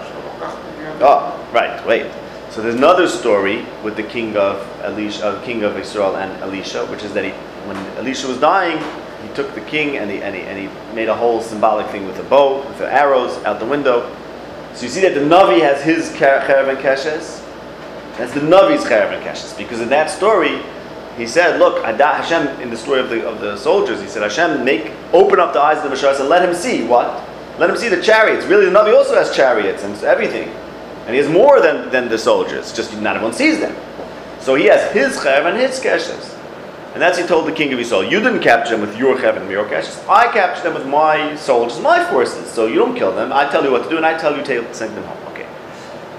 [1.00, 1.86] Oh, right.
[1.86, 2.12] Wait.
[2.50, 6.86] So there's another story with the king of Elisha, uh, king of Israel and Elisha,
[6.88, 7.32] which is that he,
[7.68, 8.78] when Elisha was dying,
[9.38, 12.18] took the king and he, and he and he made a whole symbolic thing with
[12.18, 14.10] a bow, with the arrows out the window.
[14.74, 17.44] So you see that the Navi has his cher- cherev and keshes,
[18.18, 19.56] That's the Navi's Chayav and Keshes.
[19.56, 20.62] Because in that story,
[21.18, 24.24] he said, look, Ada Hashem, in the story of the, of the soldiers, he said,
[24.24, 27.08] Hashem, make, open up the eyes of the Mashas and let him see what?
[27.60, 28.46] Let him see the chariots.
[28.46, 30.50] Really, the Navi also has chariots and everything.
[31.06, 33.76] And he has more than, than the soldiers, just not everyone sees them.
[34.40, 36.37] So he has his Chayav and his Keshes.
[36.98, 39.44] And that's he told the king of Israel, you didn't capture them with your heaven
[39.44, 40.04] and your Keshes.
[40.10, 42.50] I captured them with my soldiers, my forces.
[42.50, 43.32] So you don't kill them.
[43.32, 45.32] I tell you what to do, and I tell you to send them home.
[45.32, 45.46] Okay.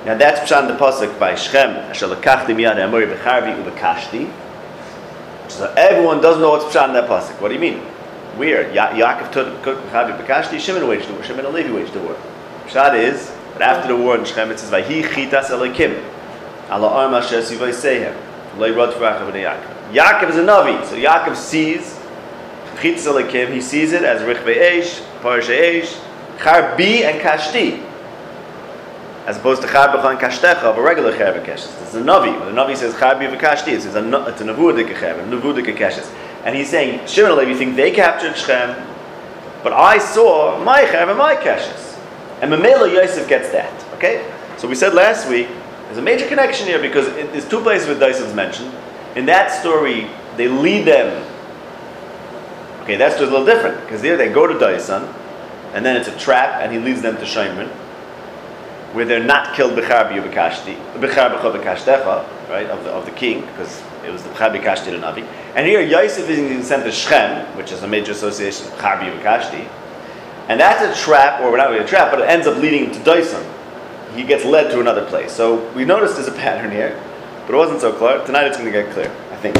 [0.06, 4.30] Now that's Pshan the Pasuk by u'b'kashti.
[5.50, 7.40] So everyone doesn't know what's Pshan that Pasuk.
[7.40, 7.82] What do you mean?
[8.36, 8.72] Weird.
[8.72, 12.14] Ya- Yaakov took b'charvi b'kashti, Shimon waged the war, Shimon and Levi waged the war.
[12.66, 16.00] Pshat is, that after the war in Shechem it says, Vayhi chitas elikim,
[16.70, 18.14] ala arm asher sivay sehem,
[18.56, 19.77] loy rod f'rachav Yaakov.
[19.92, 21.98] Yaakov is a Navi, so Yaakov sees
[22.76, 25.98] chitas elikim, he sees it as richve eish, parsha eish,
[26.38, 27.84] charbi and kashti
[29.28, 31.82] as opposed to Char B'chan Kashtecha of a regular Cher V'Keshes.
[31.82, 32.40] It's a Navi.
[32.40, 36.10] When the Navi says Char V'Kashti, it's a, it's a Nevudik Cher, a Nevudik Keshes.
[36.46, 38.74] And he's saying, Shimon and Levi think they captured Shem,
[39.62, 41.98] but I saw my Cher and my Keshes.
[42.40, 43.94] And Mamela Yosef gets that.
[43.96, 44.32] Okay?
[44.56, 45.48] So we said last week,
[45.84, 48.74] there's a major connection here because it, there's two places where Doisan's mentioned.
[49.18, 51.24] In that story, they lead them.
[52.82, 55.12] Okay, that story's a little different because there they go to Doisan,
[55.74, 57.68] and then it's a trap, and he leads them to Shomron
[58.92, 64.22] where they're not killed b'char b'chovakashtecha, right, of the, of the king, because it was
[64.22, 65.26] the b'char b'kashti the Navi.
[65.54, 68.98] And here Yosef is being sent to Shechem, which is a major association of b'char
[69.00, 69.68] b'yuvakashti.
[70.48, 72.98] And that's a trap, or not really a trap, but it ends up leading to
[73.00, 73.44] Doisan.
[74.14, 75.32] He gets led to another place.
[75.32, 76.98] So we noticed there's a pattern here,
[77.48, 78.22] but it wasn't so clear.
[78.26, 79.56] Tonight it's going to get clear, I think.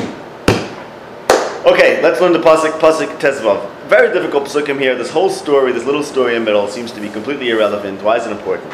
[1.64, 3.66] Okay, let's learn the pasuk, pasuk Tezvav.
[3.88, 4.94] Very difficult pasukim here.
[4.94, 8.02] This whole story, this little story in the middle, seems to be completely irrelevant.
[8.02, 8.70] Why is it important?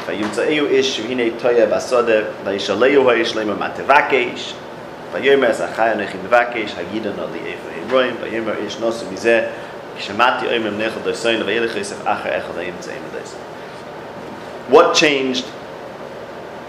[14.68, 15.46] What changed?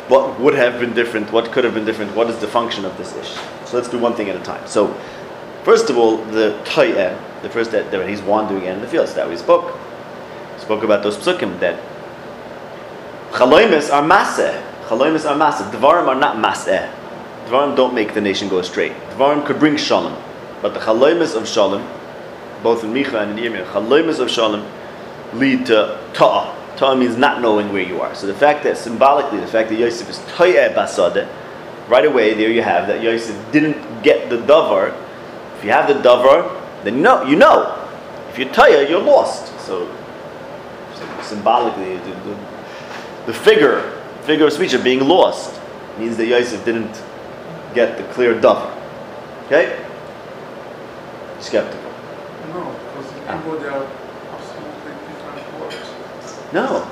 [0.08, 1.32] What would have been different?
[1.32, 2.16] What could have been different?
[2.16, 3.34] What is the function of this ish?
[3.66, 4.68] So let's do one thing at a time.
[4.68, 4.96] So
[5.66, 9.36] First of all, the Toyeh, the first that, he's wandering in the fields, that we
[9.36, 9.76] spoke.
[10.60, 11.82] Spoke about those psukim that
[13.32, 14.62] Chaloimis are maseh.
[14.84, 15.68] Chaloimis are maseh.
[15.72, 16.88] Dvarim are not maseh.
[17.48, 18.90] Dvarim don't make the nation go astray.
[19.16, 20.16] Dvarim could bring shalom.
[20.62, 21.82] But the Chaloimis of shalom,
[22.62, 24.70] both in Micha and in Yirmiyah, Chaloimis of shalom
[25.34, 26.54] lead to Ta'ah.
[26.78, 28.14] Ta'ah means not knowing where you are.
[28.16, 31.28] So the fact that symbolically, the fact that Yosef is Toyeh basade,
[31.88, 34.94] right away there you have that Yosef didn't get the davar.
[35.58, 37.24] If you have the davar, then you know.
[37.24, 37.82] You know.
[38.30, 39.48] If you're Toyeh, you're lost.
[39.62, 39.88] So,
[40.96, 42.38] so symbolically, the, the,
[43.28, 43.92] the figure
[44.24, 45.62] figure of speech of being lost
[46.00, 47.02] means that Yosef didn't
[47.74, 48.76] get the clear davar.
[49.46, 49.80] Okay?
[51.40, 51.92] Skeptical.
[52.54, 53.38] No, because the Ah.
[53.38, 53.86] people they are
[54.34, 55.90] absolutely different words.
[56.54, 56.88] No.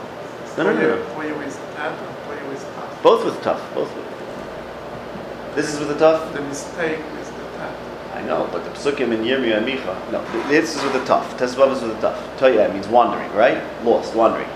[0.57, 1.03] No, no, no, no.
[1.15, 3.03] Play with that and play with that.
[3.03, 3.61] Both with tough.
[3.73, 5.55] Both with.
[5.55, 6.33] This is with the tough.
[6.33, 7.75] The mistake is the tough.
[8.13, 10.11] I know, but the psukim in Yirmiyah and Micha.
[10.11, 11.37] No, this is with the tough.
[11.37, 12.39] Tesvav is with the tough.
[12.39, 13.61] Toya means wandering, right?
[13.83, 14.47] Lost, wandering.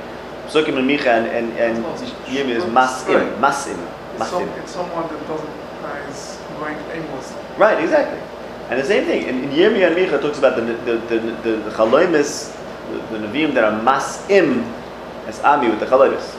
[0.47, 1.83] Psukim in Micha and and, and
[2.25, 3.77] Yirmiyah is masim, masim,
[4.17, 4.57] masim.
[4.57, 7.41] it's someone that doesn't uh, is going aimlessly.
[7.57, 8.19] Right, exactly.
[8.69, 11.51] And the same thing in, in Yirmiyah and Micha talks about the the the the,
[11.57, 12.55] the chaloimis,
[12.91, 14.71] the, the neviim that are masim
[15.27, 16.35] as ami with the chaloimis.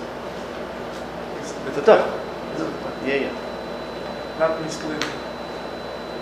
[1.40, 2.06] It's, It's the tough.
[2.52, 3.06] It's the tough.
[3.06, 4.38] Yeah, yeah.
[4.38, 5.08] Not misleading.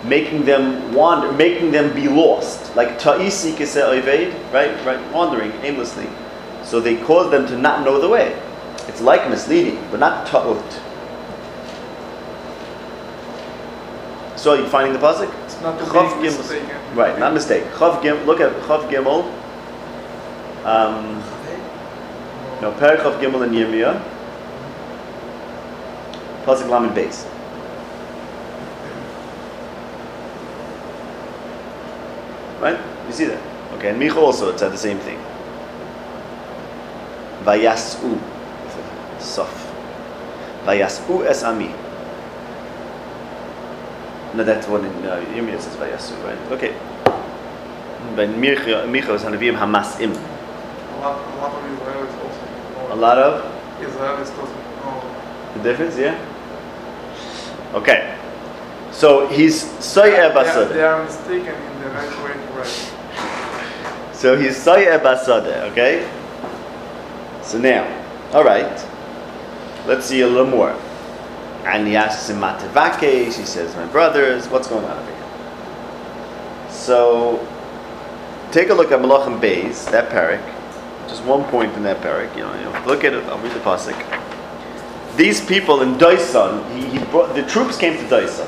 [0.05, 6.07] making them wander, making them be lost, like ta'isi kise oived, right, right, wandering aimlessly.
[6.63, 8.39] So they cause them to not know the way.
[8.87, 10.63] It's like misleading, but not ta'ut.
[14.37, 15.33] So are you finding the pasuk?
[15.45, 16.37] It's not to Chav be Gimel.
[16.37, 16.95] mistaken.
[16.95, 17.63] Right, not mistake.
[17.73, 18.23] Chav Gim.
[18.25, 19.25] Look at Chav Gimel.
[20.63, 21.21] Um,
[22.61, 24.01] no, Perik Chav Gimel in Yirmiyah.
[26.45, 27.25] Pasuk Lamed Beis.
[32.61, 32.79] Right?
[33.07, 33.41] You see that?
[33.75, 35.19] Okay, and Micha also said the same thing.
[37.43, 38.17] Vayasu.
[39.19, 39.51] Sof.
[40.65, 41.69] Vayasu es ami.
[44.33, 46.39] No, that's what in uh, Yirmiyah says Vayasu, right?
[46.51, 46.73] Okay.
[48.15, 50.15] But Micha, is Hanavim Hamasim.
[50.15, 52.46] A lot, of also
[52.89, 53.91] A lot of know.
[54.83, 55.51] Oh.
[55.55, 56.17] the difference, yeah?
[57.73, 58.17] Okay.
[58.91, 64.13] So he's Soy they, they are mistaken in the right way to write.
[64.15, 66.09] So he's Soy Basada, okay?
[67.43, 67.85] So now,
[68.33, 68.87] all right.
[69.85, 70.71] Let's see a little more.
[71.65, 76.71] And he asks him, Matevake, she says, my brothers, what's going on over here?
[76.71, 77.45] So,
[78.51, 80.56] take a look at Malachim Beis, that parak.
[81.07, 82.35] Just one point in that parak.
[82.35, 83.23] You know, you know, look at it.
[83.25, 83.95] I'll read the pasuk.
[85.15, 88.47] These people in Doisan, he, he brought the troops came to Doisan,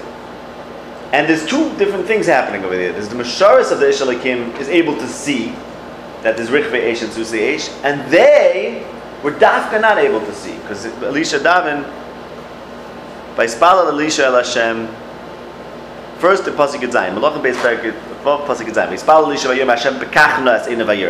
[1.13, 2.91] and there's two different things happening over there.
[2.91, 5.55] There's the Masharis of the Ishalakim is able to see
[6.21, 8.85] that there's Richve Eish and Susi Eish, and they
[9.23, 11.83] were Dafka not able to see because Elisha Davin
[13.35, 14.87] by Spala Elisha El Hashem.
[16.19, 18.67] First the pasuk Zayin, Malachim Beis Parak pasuk
[19.67, 19.95] Hashem.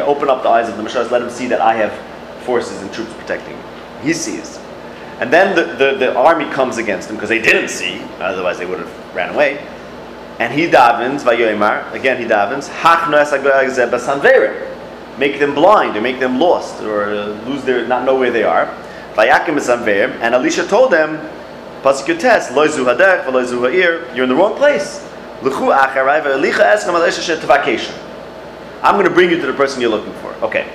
[0.02, 1.92] Open up the eyes of the Masharis, let him see that I have
[2.46, 3.64] forces and troops protecting me.
[4.04, 4.60] He sees.
[5.20, 8.66] And then the, the, the army comes against him because they didn't see, otherwise they
[8.66, 9.58] would have ran away.
[10.40, 12.70] And he davens, Vayoimar, again he davens,
[15.20, 18.44] make them blind or make them lost or uh, lose their, not know where they
[18.44, 18.74] are.
[19.16, 19.58] Vayakim
[20.22, 21.18] and Elisha told them,
[21.82, 25.06] Pasuk Yotes, Loizu Hadech, Loizu Ha'ir, you're in the wrong place.
[28.82, 30.34] I'm going to bring you to the person you're looking for.
[30.36, 30.72] Okay.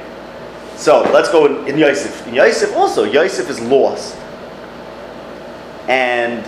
[0.76, 2.26] So let's go in, in Yosef.
[2.26, 4.16] In Yosef also, Yosef is lost
[5.88, 6.44] and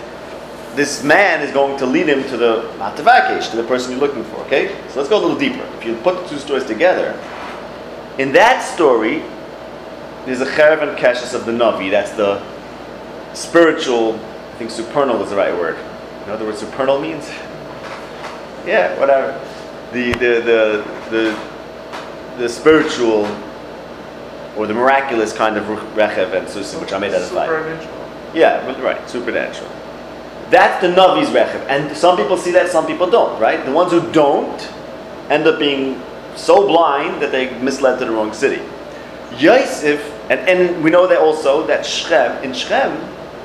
[0.75, 4.23] this man is going to lead him to the Matavakesh, to the person you're looking
[4.25, 4.37] for.
[4.41, 4.67] Okay?
[4.89, 5.63] So let's go a little deeper.
[5.77, 7.19] If you put the two stories together,
[8.17, 9.19] in that story,
[10.25, 11.89] there's a Cherev and Keshes of the Navi.
[11.89, 12.43] That's the
[13.33, 15.77] spiritual, I think supernal is the right word.
[15.77, 17.29] You know what the word supernal means?
[18.67, 19.39] Yeah, whatever.
[19.93, 23.25] The, the, the, the, the spiritual
[24.57, 25.63] or the miraculous kind of
[25.95, 27.45] Rechev and Susim, which I made identify.
[27.45, 28.09] Supernatural.
[28.33, 29.69] Yeah, right, supernatural.
[30.49, 31.65] That's the Navi's Rechev.
[31.67, 33.65] And some people see that, some people don't, right?
[33.65, 34.61] The ones who don't
[35.29, 36.01] end up being
[36.35, 38.61] so blind that they misled to the wrong city.
[39.37, 42.91] Yosef, and, and we know that also that Shechem, in Shechem,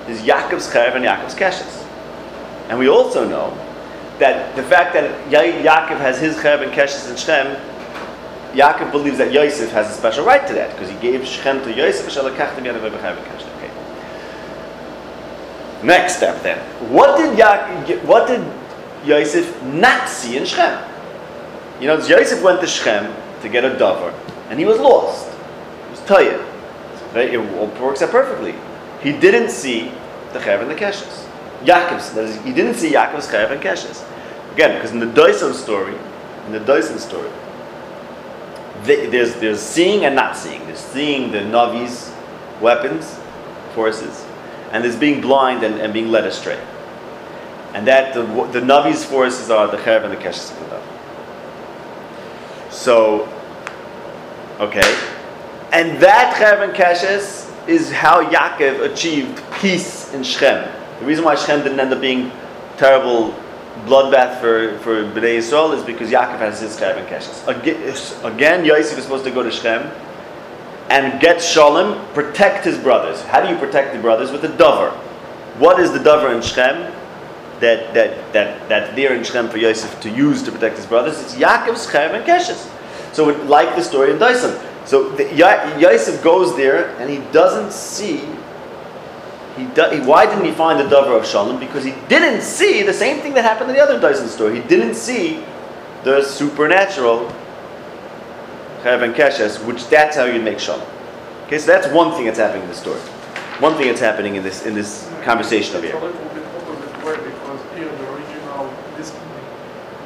[0.09, 1.87] is Yaakov's Cherev and Yaakov's Keshes.
[2.69, 3.51] And we also know
[4.18, 7.57] that the fact that Ya- Yaakov has his Cherev and Keshes in Shechem,
[8.55, 11.72] Yaakov believes that Yosef has a special right to that because he gave Shem to
[11.72, 12.27] Yosef, and.
[12.27, 13.70] Okay.
[15.83, 16.59] Next step then.
[16.92, 17.66] What did ya-
[18.05, 18.44] what did
[19.05, 20.79] Yosef not see in Shem?
[21.81, 24.12] You know, Yosef went to Shem to get a dover,
[24.51, 25.29] and he was lost.
[25.87, 26.44] He was tired.
[27.14, 27.38] It
[27.81, 28.55] works out perfectly.
[29.03, 29.90] He didn't see
[30.33, 31.27] the Chev and the Keshes.
[31.64, 34.05] Yaakov's, he didn't see Yaakov's Chev and Keshes.
[34.53, 35.96] Again, because in the Doisan story,
[36.46, 37.31] in the Doisan story,
[38.85, 40.64] there's, there's seeing and not seeing.
[40.66, 42.12] There's seeing the Navi's
[42.61, 43.18] weapons,
[43.75, 44.27] forces,
[44.72, 46.61] and there's being blind and, and being led astray.
[47.75, 50.83] And that the, the Navi's forces are the Chev and the Keshes of the Navi.
[52.72, 53.29] So,
[54.59, 54.98] okay.
[55.72, 60.82] And that Chev and Keshes is how Yaakov achieved peace in Shechem.
[61.00, 62.31] The reason why Shechem didn't end up being
[62.76, 63.35] terrible
[63.87, 68.24] bloodbath for, for Bnei Yisrael is because Yaakov has his Chev and Keshes.
[68.24, 69.90] Again, Yosef is supposed to go to Shechem
[70.90, 73.22] and get Shalom, protect his brothers.
[73.22, 74.31] How do you protect the brothers?
[74.31, 74.90] With a dover.
[75.59, 76.92] What is the dover in Shechem
[77.61, 81.20] that, that, that, that's there in Shechem for Yosef to use to protect his brothers?
[81.20, 82.70] It's Yaakov's Chem and Keshes.
[83.14, 84.61] So, like the story in Doisan.
[84.87, 88.22] So, the, Yo- Yosef goes there and he doesn't see.
[89.57, 91.61] He, Why didn't he find the dover of Shalom?
[91.61, 94.61] Because he didn't see the same thing that happened in the other Doisan story.
[94.61, 95.45] He didn't see
[96.05, 97.29] the supernatural
[98.83, 100.87] Chev and Keshes, which that's how you make shalom.
[101.47, 102.99] Okay, so that's one thing that's happening in the story.
[103.61, 105.97] One thing that's happening in this in this conversation over here.
[105.97, 109.15] opposite way because here the original this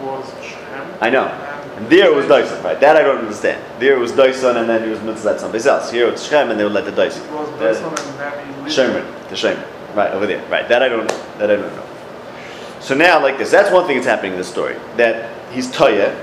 [0.00, 0.94] was Shem.
[1.00, 1.45] I know.
[1.76, 2.80] And there it was Doisan, right?
[2.80, 3.62] That I don't understand.
[3.80, 5.90] There it was Doisan, and then he was mitzvah someplace else.
[5.90, 7.22] Here it's Shem, and they would let the Doisan.
[7.26, 10.66] It was Doisan and the Shemer, right over there, right?
[10.68, 11.18] That I don't know.
[11.36, 11.86] That I don't know.
[12.80, 14.76] So now, like this, that's one thing that's happening in this story.
[14.96, 16.14] That he's Toya,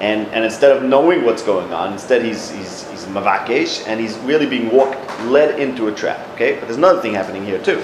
[0.00, 4.16] and and instead of knowing what's going on, instead he's he's he's mavakesh, and he's
[4.18, 6.26] really being walked, led into a trap.
[6.34, 7.80] Okay, but there's another thing happening here too.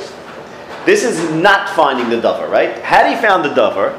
[0.85, 2.79] This is not finding the dover, right?
[2.79, 3.97] Had he found the dover,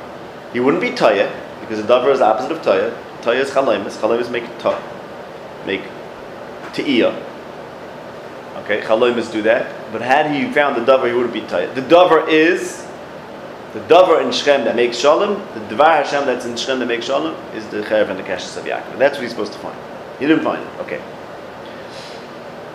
[0.52, 1.32] he wouldn't be Toya,
[1.62, 2.96] because the davar is the opposite of Toya.
[3.22, 3.98] Toya is chalomis.
[3.98, 4.82] Chalomis make to,
[5.66, 5.82] make
[6.74, 7.16] te'iyah.
[8.64, 9.92] Okay, chalomis do that.
[9.92, 11.76] But had he found the davar, he wouldn't be tired.
[11.76, 12.86] The davar is
[13.74, 15.36] the davar in Shechem that makes shalom.
[15.54, 18.58] The davar Hashem that's in Shechem that makes shalom is the cherev and the kashrus
[18.58, 18.98] of Yaakov.
[18.98, 19.78] That's what he's supposed to find.
[20.20, 20.80] He didn't find it.
[20.82, 21.02] Okay.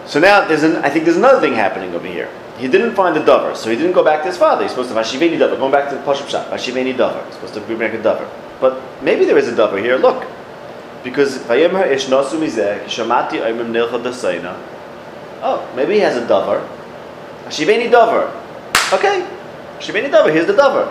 [0.06, 2.30] So now there's an, I think there's another thing happening over here.
[2.58, 4.62] He didn't find the dover, so he didn't go back to his father.
[4.62, 5.56] He's supposed to vashiveni dover.
[5.56, 7.22] Going back to the pashup shop, vashiveni dover.
[7.26, 8.30] He's supposed to bring back a dover.
[8.60, 9.96] But maybe there is a dover here.
[9.96, 10.26] Look,
[11.04, 14.56] because vayemher ish nasu mizeh kishamati oimim nilcha dasayna.
[15.42, 16.66] Oh, maybe he has a dover.
[17.44, 18.32] Vashiveni dover.
[18.92, 19.26] Okay,
[19.80, 20.90] Shemini Dover, here's the Dover.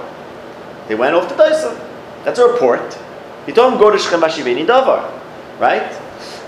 [0.87, 1.79] They went off to Doisan.
[2.23, 2.97] That's a report.
[3.45, 5.01] He told him go to Shechem Shiveni Dover,
[5.59, 5.91] right?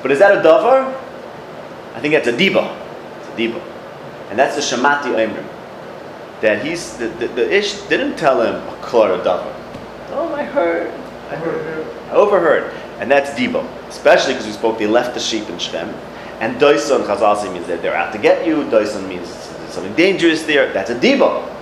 [0.02, 0.86] But is that a Dover?
[1.96, 2.76] I think that's a Diba.
[3.20, 3.62] It's a Diba.
[4.30, 5.48] And that's the Shamati Oimrim.
[6.42, 9.54] That he's, the, the, the Ish didn't tell him, a Klar Dover.
[10.10, 10.92] Oh, I heard.
[12.10, 12.74] I overheard.
[13.00, 13.66] And that's Diba.
[13.88, 15.90] Especially because we spoke, they left the sheep in Shechem.
[16.40, 18.64] And Doisan, Chazasi means that they're out to get you.
[18.66, 19.30] Doisan means
[19.70, 20.72] something dangerous there.
[20.74, 21.54] That's a Diba.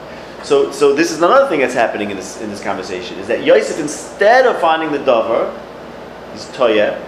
[0.46, 3.44] So, so this is another thing that's happening in this in this conversation is that
[3.44, 5.52] Yosef, instead of finding the davar,
[6.34, 7.02] he's toya,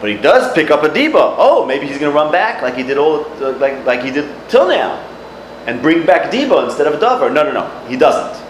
[0.00, 1.34] but he does pick up a diba.
[1.36, 3.28] Oh, maybe he's going to run back like he did all
[3.58, 4.96] like like he did till now,
[5.66, 7.30] and bring back diba instead of a davar.
[7.30, 8.42] No, no, no, he doesn't.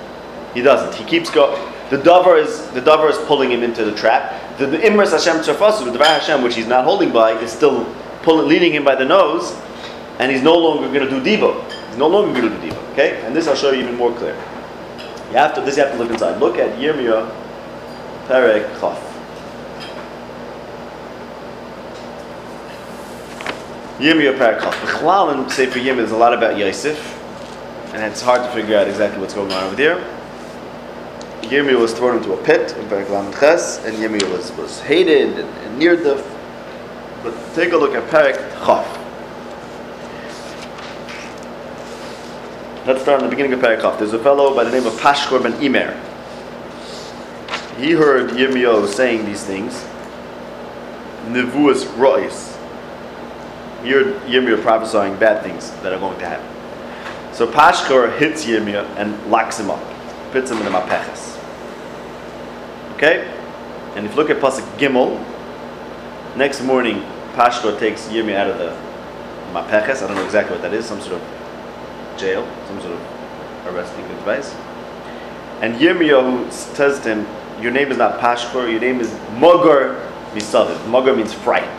[0.55, 0.95] He doesn't.
[0.95, 1.74] He keeps going.
[1.91, 4.59] The davar is the davar is pulling him into the trap.
[4.59, 7.85] The, the imras Hashem tzarfasu, the davar Hashem, which he's not holding by, is still
[8.23, 9.55] pulling, leading him by the nose,
[10.19, 11.71] and he's no longer going to do diba.
[11.89, 12.81] He's no longer going to do diva.
[12.93, 13.21] Okay?
[13.27, 14.35] And this I'll show you even more clear.
[15.29, 16.39] You have to this you have to look inside.
[16.39, 17.29] Look at Yirmiyah
[18.29, 18.99] Perek Chaf.
[23.99, 24.75] Yirmiyah Perek Chaf.
[24.81, 26.99] B'chlal and Sefer Yirmiyah there's a lot about Yosef,
[27.93, 30.24] and it's hard to figure out exactly what's going on over there.
[31.47, 35.49] Yirmiyah was thrown into a pit in Lam Ches, and Yirmiyah was, was hated and,
[35.49, 36.25] and near the.
[37.23, 39.05] But take a look at Perek Chaf.
[42.87, 43.99] Let's start in the beginning of Perikov.
[43.99, 45.99] There's a fellow by the name of Pashkor ben Imer.
[47.79, 49.73] He heard Yirmiyahu saying these things.
[51.29, 52.59] Nevuas Rois.
[53.83, 57.35] He heard Yirmiyahu prophesying bad things that are going to happen.
[57.35, 59.83] So Pashkor hits Yirmiyahu and locks him up,
[60.31, 61.34] puts him in the Mapeches.
[63.05, 63.29] Okay?
[63.97, 65.21] And if you look at Pasuk Gimel,
[66.39, 67.03] next morning
[67.35, 68.71] Pashkor takes Yirmiyahu out of the
[69.53, 70.03] Mapeches.
[70.03, 74.09] I don't know exactly what that is, some sort of jail, some sort of arresting
[74.09, 74.55] device.
[75.61, 80.79] And Yirmiyahu says to him, Your name is not Pashkor, your name is Mogar Misaviv.
[80.87, 81.79] Mogar means fright.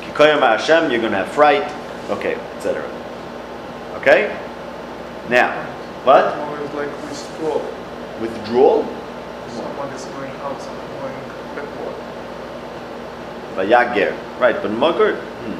[0.00, 1.70] Kikoyam Hashem, you're going to have fright,
[2.08, 2.82] okay, etc.
[3.96, 4.34] Okay?
[5.28, 5.52] Now,
[6.04, 6.34] what?
[6.74, 7.60] Like withdrawal.
[8.22, 9.01] Withdrawal?
[9.82, 11.18] Is going out, someone going
[11.56, 11.96] backward.
[13.56, 14.16] Vayager.
[14.40, 15.16] Right, but Mogar?
[15.18, 15.58] Hmm.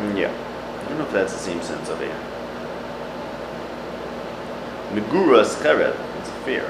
[0.00, 0.30] Mm, Yeah.
[0.30, 2.16] I don't know if that's the same sense over here.
[4.94, 6.64] Megura Skeret, it's fear.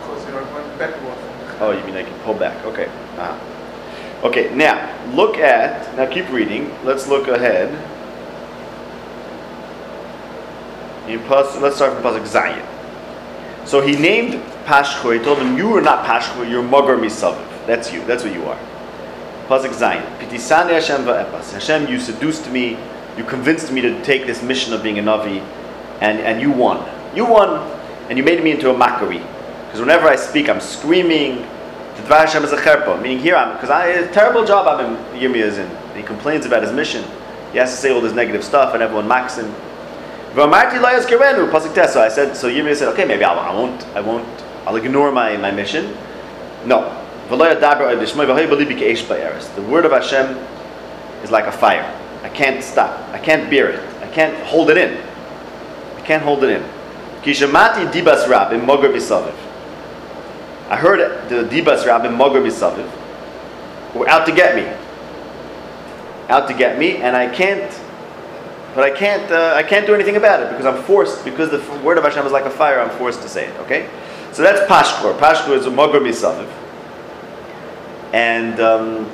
[0.00, 1.18] Because you are going backward.
[1.60, 2.64] Oh, you mean I can pull back?
[2.64, 2.88] Okay.
[3.18, 3.38] Ah.
[4.24, 4.52] Okay.
[4.54, 4.80] Now
[5.14, 5.94] look at.
[5.96, 6.74] Now keep reading.
[6.84, 7.68] Let's look ahead.
[11.06, 12.69] In plus, let's start from pasuk Zayin.
[13.64, 14.34] So he named
[14.64, 15.12] Pashko.
[15.16, 16.48] He told him, "You are not Pashko.
[16.48, 17.44] You're Mogar Misaviv.
[17.66, 18.04] That's you.
[18.04, 18.58] That's what you are."
[19.48, 20.02] Pasuk Zayin.
[20.18, 21.52] Pitisani Hashem va'epas.
[21.52, 22.76] Hashem, you seduced me.
[23.16, 25.42] You convinced me to take this mission of being a navi,
[26.00, 26.84] and and you won.
[27.14, 27.60] You won,
[28.08, 29.20] and you made me into a mockery.
[29.66, 31.46] Because whenever I speak, I'm screaming.
[31.96, 33.00] The Dvar Hashem is a cherpa.
[33.02, 35.20] Meaning here, I'm because I a terrible job I'm in.
[35.20, 35.70] Yirmiyah is in.
[35.94, 37.04] He complains about his mission.
[37.52, 39.52] He has to say all this negative stuff, and everyone mocks him.
[40.34, 44.28] So I said, so Yirmiyah said, okay, maybe I'll, I won't, I won't,
[44.64, 45.96] I'll ignore my, my mission.
[46.64, 46.96] No.
[47.28, 47.56] The word
[49.84, 50.38] of Hashem
[51.22, 51.96] is like a fire.
[52.22, 52.98] I can't stop.
[53.10, 53.80] I can't bear it.
[54.02, 55.02] I can't hold it in.
[55.96, 56.62] I can't hold it in.
[57.22, 58.52] Dibas rab.
[60.70, 62.88] I heard the dibas rab in mogar bisaviv
[63.94, 64.66] were out to get me.
[66.28, 67.72] Out to get me, and I can't
[68.74, 71.58] but I can't, uh, I can't do anything about it because I'm forced, because the
[71.82, 73.88] word of Hashem is like a fire, I'm forced to say it, okay?
[74.32, 75.18] So that's Pashkor.
[75.18, 76.48] Pashkor is a Mogar Misaviv.
[78.12, 79.10] And, um,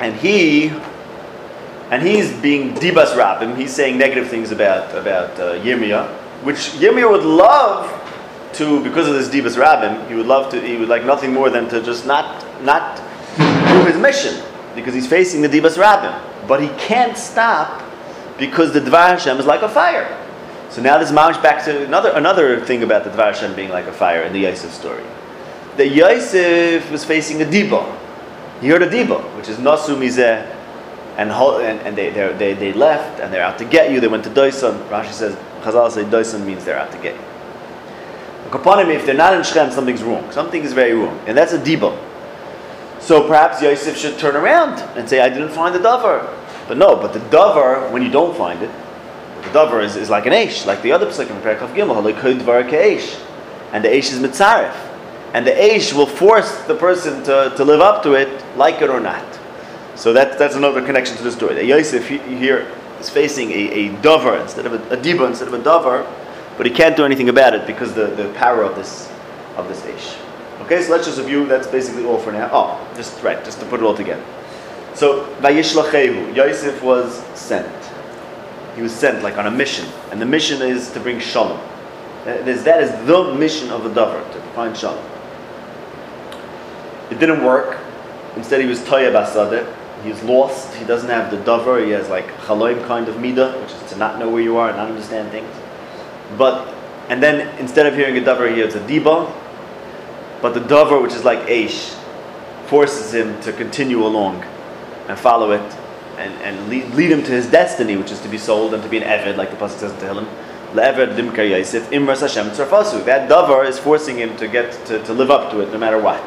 [0.00, 0.68] and he,
[1.90, 6.08] and he's being Dibas Rabim, he's saying negative things about, about uh, Yirmiyah,
[6.42, 8.00] which Yirmiyah would love
[8.54, 11.50] to, because of this Dibas Rabim, he would love to, he would like nothing more
[11.50, 12.96] than to just not, not
[13.36, 14.42] do his mission,
[14.74, 16.20] because he's facing the Dibas Rabim.
[16.48, 17.83] But he can't stop
[18.38, 20.20] because the Dvar Hashem is like a fire.
[20.70, 23.86] So now this mounts back to another another thing about the Dvar Hashem being like
[23.86, 25.04] a fire in the Yosef story.
[25.76, 27.84] The Yosef was facing a diba.
[28.60, 30.50] He heard a diba, which is Nasu Mizeh,
[31.16, 34.00] and and, and they, they they left and they're out to get you.
[34.00, 34.88] They went to Doisan.
[34.88, 37.20] Rashi says Chazal say Doisan means they're out to get you.
[38.52, 40.30] If they're not in Shem, something's wrong.
[40.30, 41.98] Something is very wrong, and that's a diba.
[43.00, 46.28] So perhaps Yosef should turn around and say, "I didn't find the davar."
[46.66, 48.70] But no, but the davar, when you don't find it,
[49.42, 52.40] the davar is, is like an eish, like the other psukim in Perikaf Gimel, halakod
[52.40, 53.20] dvar keish,
[53.72, 54.74] and the eish is mitzaref,
[55.34, 58.88] and the eish will force the person to, to live up to it, like it
[58.88, 59.24] or not.
[59.94, 61.54] So that, that's another connection to the story.
[61.54, 62.66] That Yosef he- here
[62.98, 66.06] is facing a, a dover instead of a, a diba instead of a dover,
[66.56, 69.10] but he can't do anything about it because the, the power of this
[69.56, 70.16] of this ish.
[70.62, 71.46] Okay, so let's just review.
[71.46, 72.48] That's basically all for now.
[72.52, 74.24] Oh, just right, just to put it all together.
[74.94, 77.68] So Vayishlachehu, Yosef was sent.
[78.76, 81.60] He was sent like on a mission, and the mission is to bring shalom.
[82.24, 85.04] That is, that is the mission of the dover to find shalom.
[87.10, 87.78] It didn't work.
[88.36, 89.12] Instead, he was toya.
[90.02, 90.74] He was lost.
[90.74, 91.84] He doesn't have the dover.
[91.84, 94.68] He has like chaloim kind of midah, which is to not know where you are
[94.68, 95.52] and not understand things.
[96.38, 96.72] But
[97.08, 99.32] and then instead of hearing a dover, he hears a diba.
[100.40, 101.94] But the dover, which is like aish,
[102.66, 104.44] forces him to continue along
[105.08, 105.76] and follow it
[106.18, 108.88] and, and lead, lead him to his destiny, which is to be sold and to
[108.88, 110.26] be an eved, like the pasuk says in Tehillim.
[110.72, 113.04] Le'eved imras Hashem.
[113.04, 115.98] That dover is forcing him to get to, to live up to it no matter
[115.98, 116.22] what,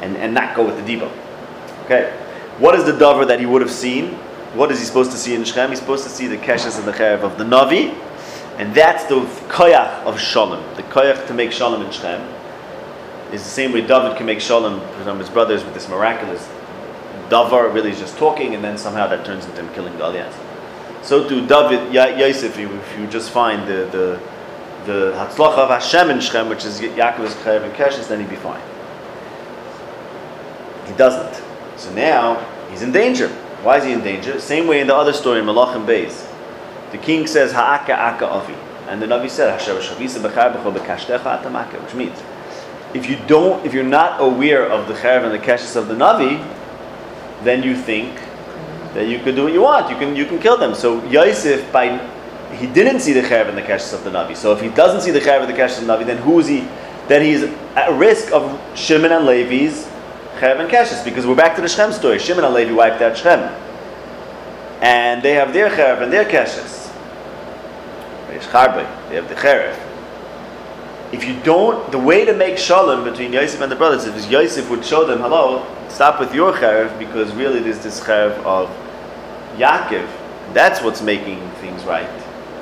[0.00, 1.10] and, and not go with the diba.
[1.84, 2.10] Okay,
[2.58, 4.14] what is the dover that he would have seen?
[4.54, 5.70] What is he supposed to see in Shechem?
[5.70, 7.94] He's supposed to see the keshes and the cherev of the navi,
[8.56, 10.62] and that's the koyach of shalom.
[10.76, 12.22] The koyach to make shalom in Shechem
[13.32, 16.48] is the same way David can make shalom from his brothers with this miraculous
[17.28, 17.72] davar.
[17.72, 20.36] Really, is just talking, and then somehow that turns into him killing alliance.
[21.02, 24.20] So to David Yosef, if you just find the the
[24.86, 28.36] the Hatzlacha of Hashem in Shechem, which is Yaakov's Chayav and Keshes, then he'd be
[28.36, 28.62] fine.
[30.86, 31.42] He doesn't.
[31.78, 33.28] So now he's in danger.
[33.62, 34.40] Why is he in danger?
[34.40, 36.26] Same way in the other story Malachim Beis.
[36.90, 38.54] The king says Ha'aka Aka Avi,
[38.86, 39.60] and the Navi said
[41.82, 42.22] which means
[42.94, 45.94] if you don't, if you're not aware of the Chayav and the Keshes of the
[45.94, 46.42] Navi,
[47.44, 48.18] then you think
[48.94, 49.90] that you could do what you want.
[49.90, 50.74] You can you can kill them.
[50.74, 51.98] So Yosef, by
[52.54, 54.36] he didn't see the cherev and the keshes of the navi.
[54.36, 56.38] So if he doesn't see the cherev and the keshes of the navi, then who
[56.38, 56.66] is he?
[57.08, 57.42] Then he's
[57.74, 59.86] at risk of Shimon and Levi's
[60.38, 62.18] cherev and keshes because we're back to the Shem story.
[62.18, 63.40] Shimon and Levi wiped out Shem,
[64.80, 66.86] and they have their cherev and their keshes.
[68.28, 69.76] They have the cherev.
[71.12, 74.68] If you don't, the way to make shalom between Yosef and the brothers is Yosef
[74.70, 78.68] would show them, hello, stop with your cherev because really there's this cherev of
[79.56, 80.08] Yaakov.
[80.54, 82.08] That's what's making things right.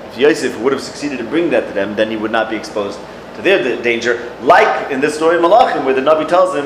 [0.08, 2.56] If Yosef would have succeeded to bring that to them, then he would not be
[2.56, 2.98] exposed
[3.36, 4.32] to their danger.
[4.42, 6.64] Like in this story of Malachim, where the Navi tells him,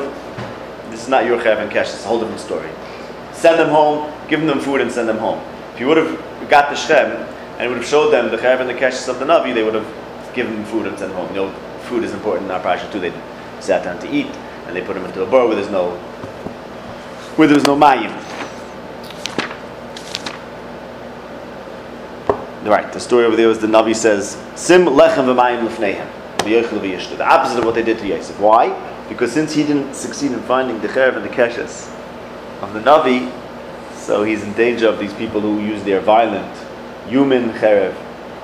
[0.90, 2.70] this is not your cherev and cash, it's a whole different story.
[3.32, 5.40] Send them home, give them food and send them home.
[5.74, 7.11] If you would have got the Shem
[7.58, 9.74] and would have showed them the cherev and the cash of the Navi, they would
[9.74, 11.34] have given them food and sent them home.
[11.34, 11.52] You know,
[11.82, 13.00] food is important in our parasha too.
[13.00, 13.12] They
[13.61, 14.26] sat down to eat
[14.66, 15.98] and they put them into a bar where there's no
[17.41, 18.12] where there's no mayim.
[22.66, 26.07] Right, the story over there was the Navi says, Sim lechem v'mayim lefnehem.
[26.45, 28.38] The opposite of what they did to Yosef.
[28.38, 28.68] Why?
[29.09, 31.91] Because since he didn't succeed in finding the cherev and the keshes
[32.61, 33.32] of the Navi,
[33.97, 36.55] so he's in danger of these people who use their violent
[37.09, 37.95] human cherev,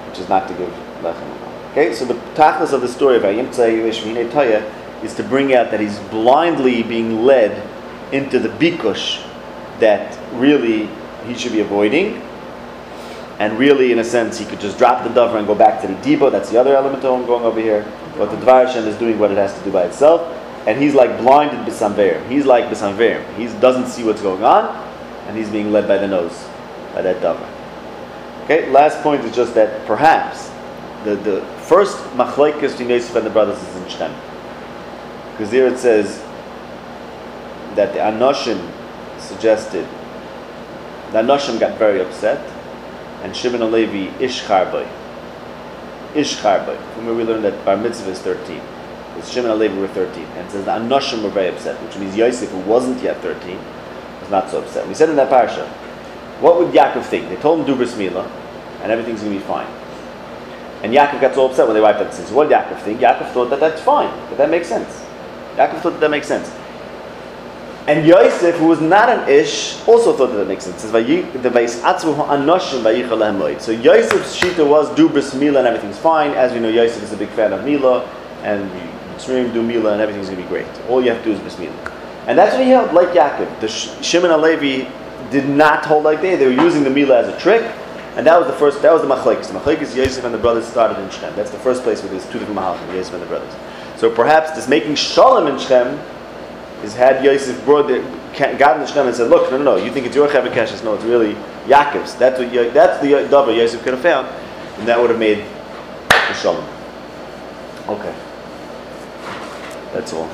[0.08, 0.70] which is not to give
[1.02, 1.70] lechem.
[1.72, 5.80] Okay, so the tachlis of the story of Ayim Taya is to bring out that
[5.80, 7.75] he's blindly being led
[8.12, 9.22] into the bikush
[9.80, 10.88] that really
[11.26, 12.22] he should be avoiding.
[13.38, 15.86] And really, in a sense, he could just drop the davar and go back to
[15.86, 16.32] the debo.
[16.32, 17.84] That's the other element him going over here.
[18.16, 20.22] But the Dvar Hashem is doing what it has to do by itself.
[20.66, 22.26] And he's like blinded b'samver.
[22.28, 23.22] He's like b'samver.
[23.36, 24.74] He doesn't see what's going on,
[25.26, 26.48] and he's being led by the nose,
[26.94, 27.48] by that davar.
[28.44, 30.50] Okay, last point is just that perhaps
[31.04, 34.14] the, the first machlaikas between Yosef and the brothers is in Shem.
[35.32, 36.22] Because there it says
[37.76, 38.72] that the Anoshim
[39.20, 39.86] suggested,
[41.12, 42.40] the Anoshim got very upset,
[43.22, 44.86] and Shimon and Levi ishcharboy.
[46.14, 48.60] From where we learned that Bar Mitzvah is 13.
[49.14, 50.24] Because Shimon and Levi were 13.
[50.24, 53.58] And it says the Anoshim were very upset, which means Yosef, who wasn't yet 13,
[54.20, 54.88] was not so upset.
[54.88, 55.66] We said in that parasha,
[56.40, 57.28] what would Yaakov think?
[57.28, 58.30] They told him do bris milah,
[58.82, 59.66] and everything's going to be fine.
[60.82, 62.30] And Yaakov got so upset when they wiped out the sins.
[62.30, 63.00] What did Yaakov think?
[63.00, 65.04] Yaakov thought that that's fine, that that makes sense.
[65.56, 66.48] Yaakov thought that, that makes sense.
[67.88, 70.82] And Yosef, who was not an ish, also thought that that makes sense.
[70.84, 70.90] It
[73.60, 76.32] So Yosef's shita was do bris milah and everything's fine.
[76.32, 78.04] As we know, Yosef is a big fan of Mila,
[78.42, 78.68] and
[79.14, 80.66] Mitzrayim do Mila and everything's going to be great.
[80.88, 81.92] All you have to do is bris milah.
[82.26, 83.60] And that's what he held, like Yaakov.
[83.60, 84.90] The Shimon and Levi
[85.30, 86.34] did not hold like they.
[86.34, 87.62] They were using the Mila as a trick.
[88.16, 89.52] And that was the first, that was the machlekes.
[89.52, 91.36] The machlekes Yosef and the brothers started in Shem.
[91.36, 93.54] That's the first place where there's two different mahalchim, Yosef and the brothers.
[93.96, 96.00] So perhaps this making shalom in Shem
[96.82, 98.00] is had Yosef brought the,
[98.36, 100.84] gotten to Shem and said, look, no, no, no, you think it's your Chav Keshes.
[100.84, 101.34] No, it's really
[101.66, 102.14] Yaakov's.
[102.14, 104.26] That's, what, that's the davar Yosef could have found.
[104.78, 105.44] And that would have made
[106.08, 106.64] the shalom.
[107.88, 108.14] Okay.
[109.92, 110.28] That's all.